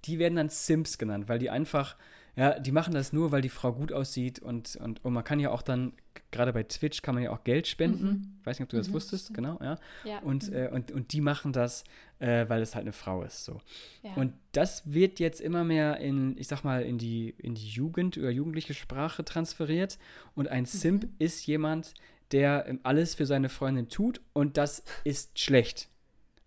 [0.06, 1.96] die werden dann Simps genannt, weil die einfach,
[2.36, 5.40] ja, die machen das nur, weil die Frau gut aussieht und, und, und man kann
[5.40, 5.94] ja auch dann,
[6.32, 8.06] gerade bei Twitch kann man ja auch Geld spenden.
[8.08, 8.38] Mhm.
[8.42, 9.38] Ich weiß nicht, ob du das Mhm, wusstest, stimmt.
[9.38, 9.78] genau, ja.
[10.04, 10.20] Ja.
[10.20, 10.56] Und, mhm.
[10.56, 11.84] äh, und, und die machen das,
[12.20, 13.62] äh, weil es halt eine Frau ist, so.
[14.04, 14.14] ja.
[14.16, 18.18] Und das wird jetzt immer mehr in, ich sag mal, in die, in die Jugend
[18.18, 19.98] oder jugendliche Sprache transferiert.
[20.36, 21.10] Und ein Simp Mhm.
[21.20, 21.94] ist jemand,
[22.32, 25.90] der ähm, alles für seine Freundin tut und das ist schlecht.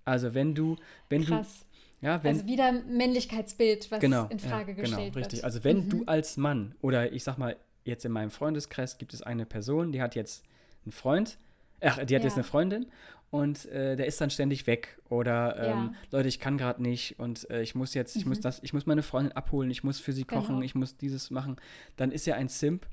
[0.04, 0.76] Also wenn du,
[1.08, 1.60] wenn Krass.
[2.00, 5.38] du, ja, wenn, also wieder Männlichkeitsbild, was genau, in Frage ja, gestellt genau, richtig.
[5.38, 5.44] wird.
[5.44, 5.88] Also wenn Mhm.
[5.90, 7.56] du als Mann oder ich sag mal,
[7.88, 10.44] jetzt in meinem Freundeskreis gibt es eine Person, die hat jetzt
[10.84, 11.38] einen Freund,
[11.80, 12.38] ach, die hat jetzt Ja.
[12.38, 12.86] eine Freundin
[13.30, 15.92] und äh, der ist dann ständig weg oder ähm, Ja.
[16.12, 18.42] Leute, ich kann gerade nicht und äh, ich muss jetzt, ich muss Mhm.
[18.42, 20.64] das, ich muss meine Freundin abholen, ich muss für sie kochen, Genau.
[20.64, 21.56] ich muss dieses machen,
[21.96, 22.86] dann ist er ein Simp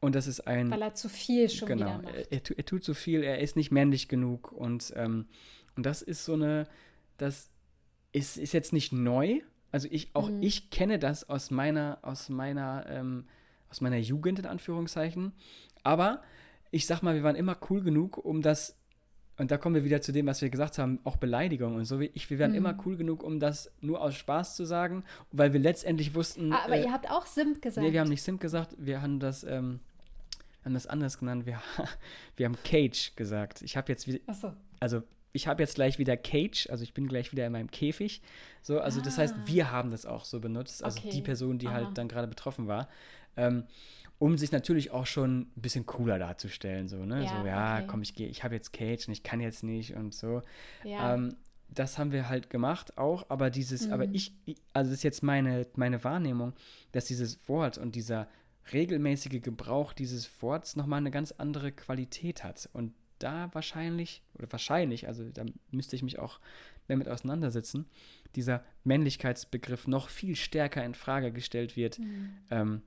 [0.00, 2.14] und das ist ein Weil er zu viel schon genau, wieder macht.
[2.14, 5.26] er, er, er tut so viel, er ist nicht männlich genug und ähm,
[5.76, 6.66] und das ist so eine,
[7.16, 7.48] das
[8.12, 9.40] ist, ist jetzt nicht neu.
[9.70, 10.42] Also ich, auch Mhm.
[10.42, 13.24] ich kenne das aus meiner, aus meiner, ähm,
[13.72, 15.32] aus meiner Jugend in Anführungszeichen.
[15.82, 16.22] Aber
[16.70, 18.76] ich sag mal, wir waren immer cool genug, um das,
[19.38, 21.98] und da kommen wir wieder zu dem, was wir gesagt haben, auch Beleidigung und so.
[22.00, 22.56] Ich, wir waren Mhm.
[22.58, 26.52] immer cool genug, um das nur aus Spaß zu sagen, weil wir letztendlich wussten.
[26.52, 27.84] Ah, aber äh, ihr habt auch Simp gesagt.
[27.84, 29.80] Nee, wir haben nicht Simp gesagt, wir haben das, ähm,
[30.64, 31.46] haben das anders genannt.
[31.46, 31.60] Wir,
[32.36, 33.62] wir haben Cage gesagt.
[33.62, 34.52] Ich habe jetzt wieder, Achso.
[34.80, 35.02] also
[35.34, 38.20] ich habe jetzt gleich wieder Cage, also ich bin gleich wieder in meinem Käfig.
[38.60, 39.42] So, also das heißt, Ah.
[39.46, 41.08] wir haben das auch so benutzt, also Okay.
[41.10, 41.74] die Person, die Aha.
[41.74, 42.86] halt dann gerade betroffen war.
[43.36, 43.64] Ähm,
[44.18, 47.24] um sich natürlich auch schon ein bisschen cooler darzustellen, so, ne?
[47.24, 47.86] Ja, so, ja, okay.
[47.88, 50.42] komm, ich gehe, ich habe jetzt Cage und ich kann jetzt nicht und so.
[50.84, 51.14] Ja.
[51.14, 51.34] Ähm,
[51.68, 54.14] das haben wir halt gemacht auch, aber dieses, aber Mhm.
[54.14, 56.52] ich, ich- also das ist jetzt meine, meine Wahrnehmung,
[56.92, 58.28] dass dieses Wort und dieser
[58.72, 62.68] regelmäßige Gebrauch dieses Worts nochmal eine ganz andere Qualität hat.
[62.74, 66.38] Und da wahrscheinlich, oder wahrscheinlich, also da müsste ich mich auch
[66.88, 67.86] mehr mit auseinandersetzen,
[68.36, 72.30] dieser Männlichkeitsbegriff noch viel stärker in Frage gestellt wird, Mhm.
[72.50, 72.82] ähm,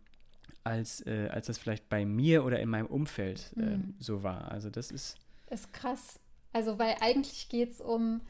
[0.66, 3.96] als, äh, als das vielleicht bei mir oder in meinem Umfeld ähm, Mhm.
[4.00, 4.52] so war.
[4.52, 5.18] Also das ist,
[5.50, 6.20] Ist krass.
[6.54, 8.22] Also, weil eigentlich geht es um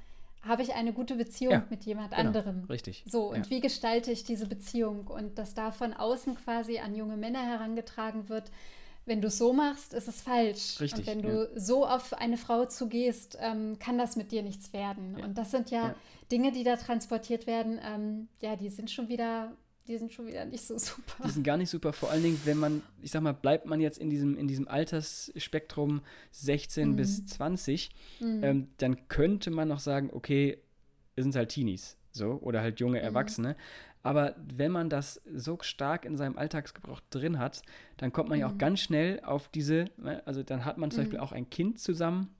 [0.42, 2.66] habe ich eine gute Beziehung Ja, mit jemand genau, anderem?
[2.70, 3.50] richtig, So, und ja.
[3.50, 5.08] wie gestalte ich diese Beziehung?
[5.08, 8.52] Und dass da von außen quasi an junge Männer herangetragen wird,
[9.08, 10.80] wenn du es so machst, ist es falsch.
[10.80, 14.72] Richtig, Und wenn du so auf eine Frau zugehst, ähm, kann das mit dir nichts
[14.72, 15.16] werden.
[15.18, 15.26] Ja.
[15.26, 15.96] Und das sind ja, Ja.
[16.32, 19.52] Dinge, die da transportiert werden, ähm, ja, die sind schon wieder,
[19.88, 21.24] die sind schon wieder nicht so super.
[21.26, 23.80] Die sind gar nicht super, vor allen Dingen, wenn man, ich sag mal, bleibt man
[23.80, 26.96] jetzt in diesem, in diesem Altersspektrum 16 Mhm.
[26.96, 27.90] bis 20,
[28.22, 30.58] ähm, dann könnte man noch sagen, okay,
[31.16, 33.06] es sind halt Teenies, so, oder halt junge Mhm.
[33.06, 33.56] Erwachsene.
[34.04, 37.64] Aber wenn man das so stark in seinem Alltagsgebrauch drin hat,
[37.98, 38.54] dann kommt man ja Mhm.
[38.54, 41.80] auch ganz schnell auf diese, ne, also dann hat man zum Beispiel auch ein Kind
[41.80, 42.36] zusammen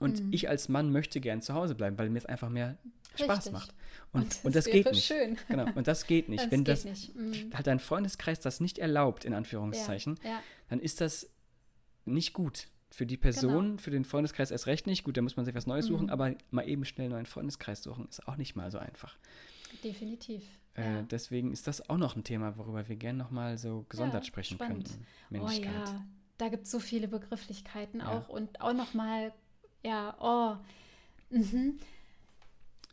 [0.00, 0.32] und Mhm.
[0.32, 2.76] ich als Mann möchte gern zu Hause bleiben, weil mir es einfach mehr
[3.16, 3.52] Spaß Richtig.
[3.52, 3.74] macht.
[4.12, 5.04] Und, Und und, das das, geht nicht.
[5.06, 5.36] schön.
[5.48, 6.44] Genau, und das geht nicht.
[6.44, 7.14] Das wenn das nicht.
[7.14, 7.50] Mhm.
[7.54, 10.42] halt dein Freundeskreis das nicht erlaubt, in Anführungszeichen, Ja, ja.
[10.68, 11.30] dann ist das
[12.04, 12.68] nicht gut.
[12.90, 13.78] Für die Person, Genau.
[13.78, 15.02] für den Freundeskreis erst recht nicht.
[15.04, 15.92] Gut, da muss man sich was Neues Mhm.
[15.94, 19.16] suchen, aber mal eben schnell einen neuen Freundeskreis suchen, ist auch nicht mal so einfach.
[19.84, 20.42] definitiv.
[20.74, 21.02] Äh, ja.
[21.02, 24.88] deswegen ist das auch noch ein Thema, worüber wir gerne nochmal so gesondert sprechen spannend.
[24.88, 25.06] könnten.
[25.06, 25.88] Oh Männlichkeit.
[25.88, 26.04] ja,
[26.38, 29.32] da gibt es so viele Begrifflichkeiten auch und auch nochmal,
[29.86, 30.56] ja, oh,
[31.30, 31.78] mhm.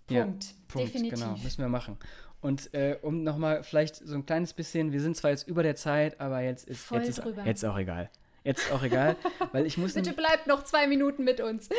[0.10, 0.46] Ja, Punkt.
[0.68, 1.20] Punkt, Definitiv.
[1.20, 1.98] genau, müssen wir machen.
[2.42, 5.76] Und äh, um nochmal vielleicht so ein kleines bisschen, wir sind zwar jetzt über der
[5.76, 7.46] Zeit, aber jetzt ist, Voll jetzt ist drüber.
[7.46, 8.10] jetzt auch egal.
[8.44, 9.16] Jetzt auch egal,
[9.54, 11.70] weil ich muss Bitte nämlich- bleibt noch zwei Minuten mit uns.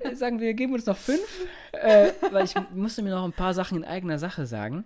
[0.00, 1.26] äh, sagen wir, geben uns noch fünf,
[1.72, 4.84] äh, weil ich musste mir noch ein paar Sachen in eigener Sache sagen.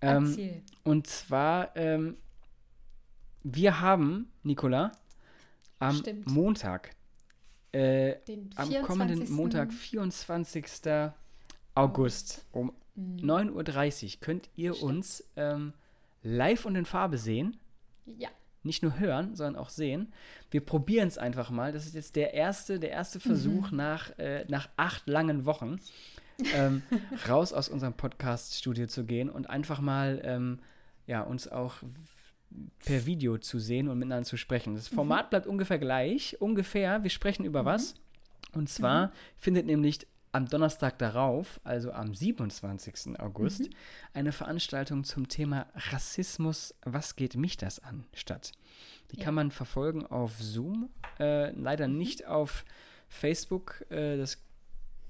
[0.00, 0.62] Ähm, Erzähl.
[0.84, 2.16] und zwar, ähm,
[3.42, 4.92] wir haben, Nicola,
[5.80, 6.30] am Stimmt.
[6.30, 6.92] Montag,
[7.72, 8.14] äh,
[8.56, 8.82] am 24.
[8.82, 10.64] kommenden Montag, 24.
[11.74, 13.18] August um Mhm.
[13.30, 14.90] 9.30 Uhr könnt ihr Stimmt.
[14.90, 15.72] uns ähm,
[16.22, 17.56] live und in Farbe sehen.
[18.18, 18.28] Ja,
[18.64, 20.12] Nicht nur hören, sondern auch sehen.
[20.50, 21.72] Wir probieren es einfach mal.
[21.72, 23.22] Das ist jetzt der erste, der erste Mhm.
[23.22, 25.78] Versuch nach, äh, nach acht langen Wochen,
[26.52, 26.82] ähm,
[27.28, 30.58] raus aus unserem Podcast-Studio zu gehen und einfach mal ähm,
[31.06, 31.76] ja, uns auch
[32.84, 34.74] per Video zu sehen und miteinander zu sprechen.
[34.74, 36.36] Das Format bleibt ungefähr gleich.
[36.40, 37.02] Ungefähr.
[37.02, 37.94] Wir sprechen über was.
[38.52, 43.18] Und zwar findet nämlich am Donnerstag darauf, also am 27.
[43.20, 43.68] August,
[44.14, 48.52] eine Veranstaltung zum Thema Rassismus, was geht mich das an, statt.
[49.10, 49.24] Die Ja.
[49.24, 50.88] kann man verfolgen auf Zoom,
[51.18, 52.64] äh, leider nicht auf
[53.08, 53.84] Facebook.
[53.90, 54.38] Äh, das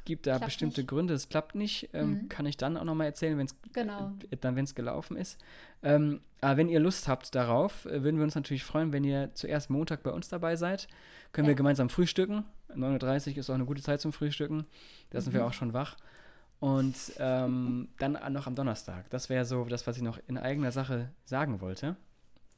[0.05, 0.89] gibt da Klappt bestimmte nicht.
[0.89, 1.91] Gründe, das klappt nicht.
[1.93, 2.29] Ähm, Mhm.
[2.29, 4.13] Kann ich dann auch nochmal erzählen, wenn es genau.
[4.31, 5.39] äh, dann, wenn es gelaufen ist.
[5.83, 9.31] Ähm, aber wenn ihr Lust habt darauf, äh, würden wir uns natürlich freuen, wenn ihr
[9.35, 10.89] zuerst Montag bei uns dabei seid.
[11.33, 11.57] Können wir Ja.
[11.57, 12.45] gemeinsam frühstücken.
[12.75, 14.67] 9.30 Uhr ist auch eine gute Zeit zum Frühstücken.
[15.11, 15.47] Da sind wir Mhm.
[15.49, 15.97] auch schon wach.
[16.61, 19.09] Und ähm, dann noch am Donnerstag.
[19.11, 21.97] Das wäre so das, was ich noch in eigener Sache sagen wollte.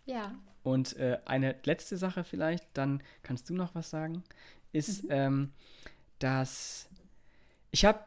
[0.06, 0.34] Ja,
[0.64, 4.22] Und äh, eine letzte Sache vielleicht, dann kannst du noch was sagen,
[4.72, 5.08] ist, Mhm.
[5.10, 5.50] ähm,
[6.18, 6.88] dass
[7.72, 7.98] ich habe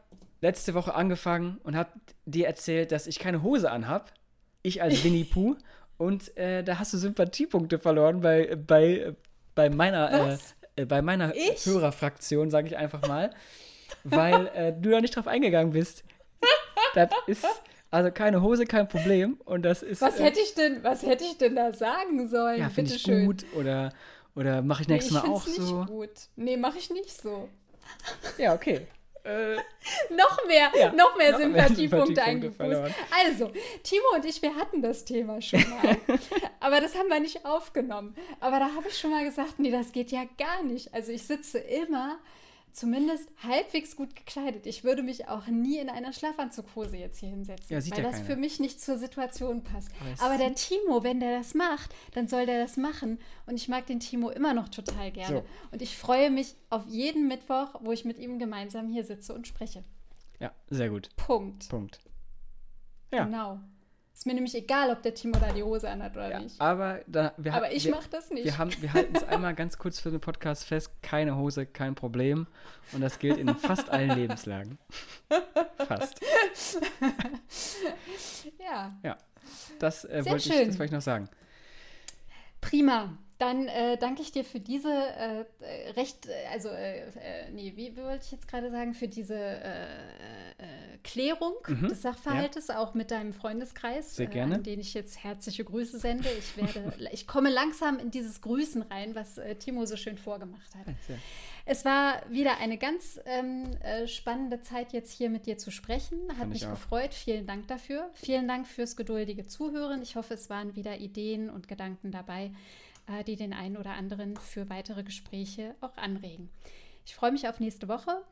[0.42, 1.90] letzte Woche angefangen und habe
[2.26, 4.14] dir erzählt, dass ich keine Hose anhab.
[4.62, 5.58] Ich als Winnie Pooh.
[5.98, 9.14] Und äh, da hast du Sympathiepunkte verloren bei, bei,
[9.56, 10.38] bei meiner, äh,
[10.76, 11.66] äh, bei meiner Ich?
[11.66, 13.32] Hörerfraktion, sage ich einfach mal,
[14.04, 16.04] weil äh, du da nicht drauf eingegangen bist.
[16.94, 17.46] Das ist
[17.92, 19.40] also keine Hose, kein Problem.
[19.46, 20.02] Und das ist.
[20.02, 22.60] was äh, hätte ich denn, was hätte ich denn da sagen sollen?
[22.60, 23.26] ja, finde ich Bitteschön.
[23.26, 23.94] gut oder,
[24.36, 25.86] oder mache ich Nee, nächstes ich Mal auch nicht so.
[25.86, 26.10] gut.
[26.36, 27.48] Nee, mache ich nicht so.
[28.38, 28.86] Ja, okay.
[29.26, 29.56] Äh,
[30.14, 32.94] Noch mehr, Ja, noch mehr noch Sympathiepunkte eingebußt.
[33.26, 33.52] Also,
[33.82, 35.98] Timo und ich, wir hatten das Thema schon mal.
[36.60, 38.16] aber das haben wir nicht aufgenommen.
[38.40, 40.94] Aber da habe ich schon mal gesagt, nee, das geht ja gar nicht.
[40.94, 42.20] Also ich sitze immer
[42.76, 44.66] zumindest halbwegs gut gekleidet.
[44.66, 48.16] Ich würde mich auch nie in einer Schlafanzughose jetzt hier hinsetzen, Ja, weil ja das
[48.18, 48.26] keiner.
[48.26, 49.90] für mich nicht zur Situation passt.
[50.20, 53.20] Aber Aber der Timo, wenn der das macht, dann soll der das machen.
[53.46, 55.38] Und ich mag den Timo immer noch total gerne.
[55.38, 55.46] So.
[55.72, 59.48] Und ich freue mich auf jeden Mittwoch, wo ich mit ihm gemeinsam hier sitze und
[59.48, 59.84] spreche.
[60.40, 61.10] ja, sehr gut.
[61.16, 61.70] Punkt.
[61.70, 62.00] Punkt.
[63.14, 63.24] Ja.
[63.26, 63.60] Genau.
[64.16, 66.60] Ist mir nämlich egal, ob der Timo da die Hose anhat oder Ja, nicht.
[66.62, 68.46] aber da, wir, Aber ich mache das nicht.
[68.46, 71.96] wir, haben, wir halten es einmal ganz kurz für den Podcast fest: keine Hose, kein
[71.96, 72.48] Problem.
[72.94, 74.78] Und das gilt in fast allen Lebenslagen.
[75.86, 76.22] Fast.
[79.04, 79.18] ja,
[79.80, 81.30] Das, äh, Sehr wollte ich, das wollte ich noch sagen.
[82.62, 83.18] prima.
[83.38, 85.46] Dann äh, danke ich dir für diese äh,
[85.98, 89.38] recht, äh, also, äh, äh, nee, wie, wie wollte ich jetzt gerade sagen, für diese
[89.38, 89.88] äh,
[91.04, 94.56] Klärung Mhm, des Sachverhaltes, auch mit deinem Freundeskreis, Sehr gerne.
[94.56, 96.30] An den ich jetzt herzliche Grüße sende.
[96.30, 100.86] Ich werde, ich komme langsam in dieses Grüßen rein, was Timo so schön vorgemacht hat.
[101.06, 101.18] Sehr.
[101.68, 106.30] Es war wieder eine ganz ähm, äh, spannende Zeit, jetzt hier mit dir zu sprechen.
[106.30, 107.14] Hat Fand ich mich gefreut.
[107.14, 108.10] Vielen Dank dafür.
[108.14, 110.04] Vielen Dank fürs geduldige Zuhören.
[110.04, 112.52] Ich hoffe, es waren wieder Ideen und Gedanken dabei,
[113.26, 116.50] die den einen oder anderen für weitere Gespräche auch anregen.
[117.06, 118.24] Ich freue mich auf nächste Woche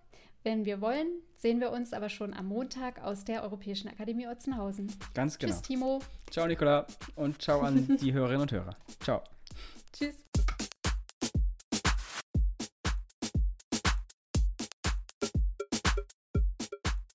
[0.43, 1.07] Wenn wir wollen,
[1.37, 4.91] sehen wir uns aber schon am Montag aus der Europäischen Akademie Otzenhausen.
[5.13, 5.53] Ganz genau.
[5.53, 5.99] Tschüss, Timo.
[6.29, 6.85] Ciao, Nicola.
[7.15, 8.75] Und ciao an die Hörerinnen und Hörer.
[8.99, 9.21] Ciao.
[9.93, 10.15] Tschüss.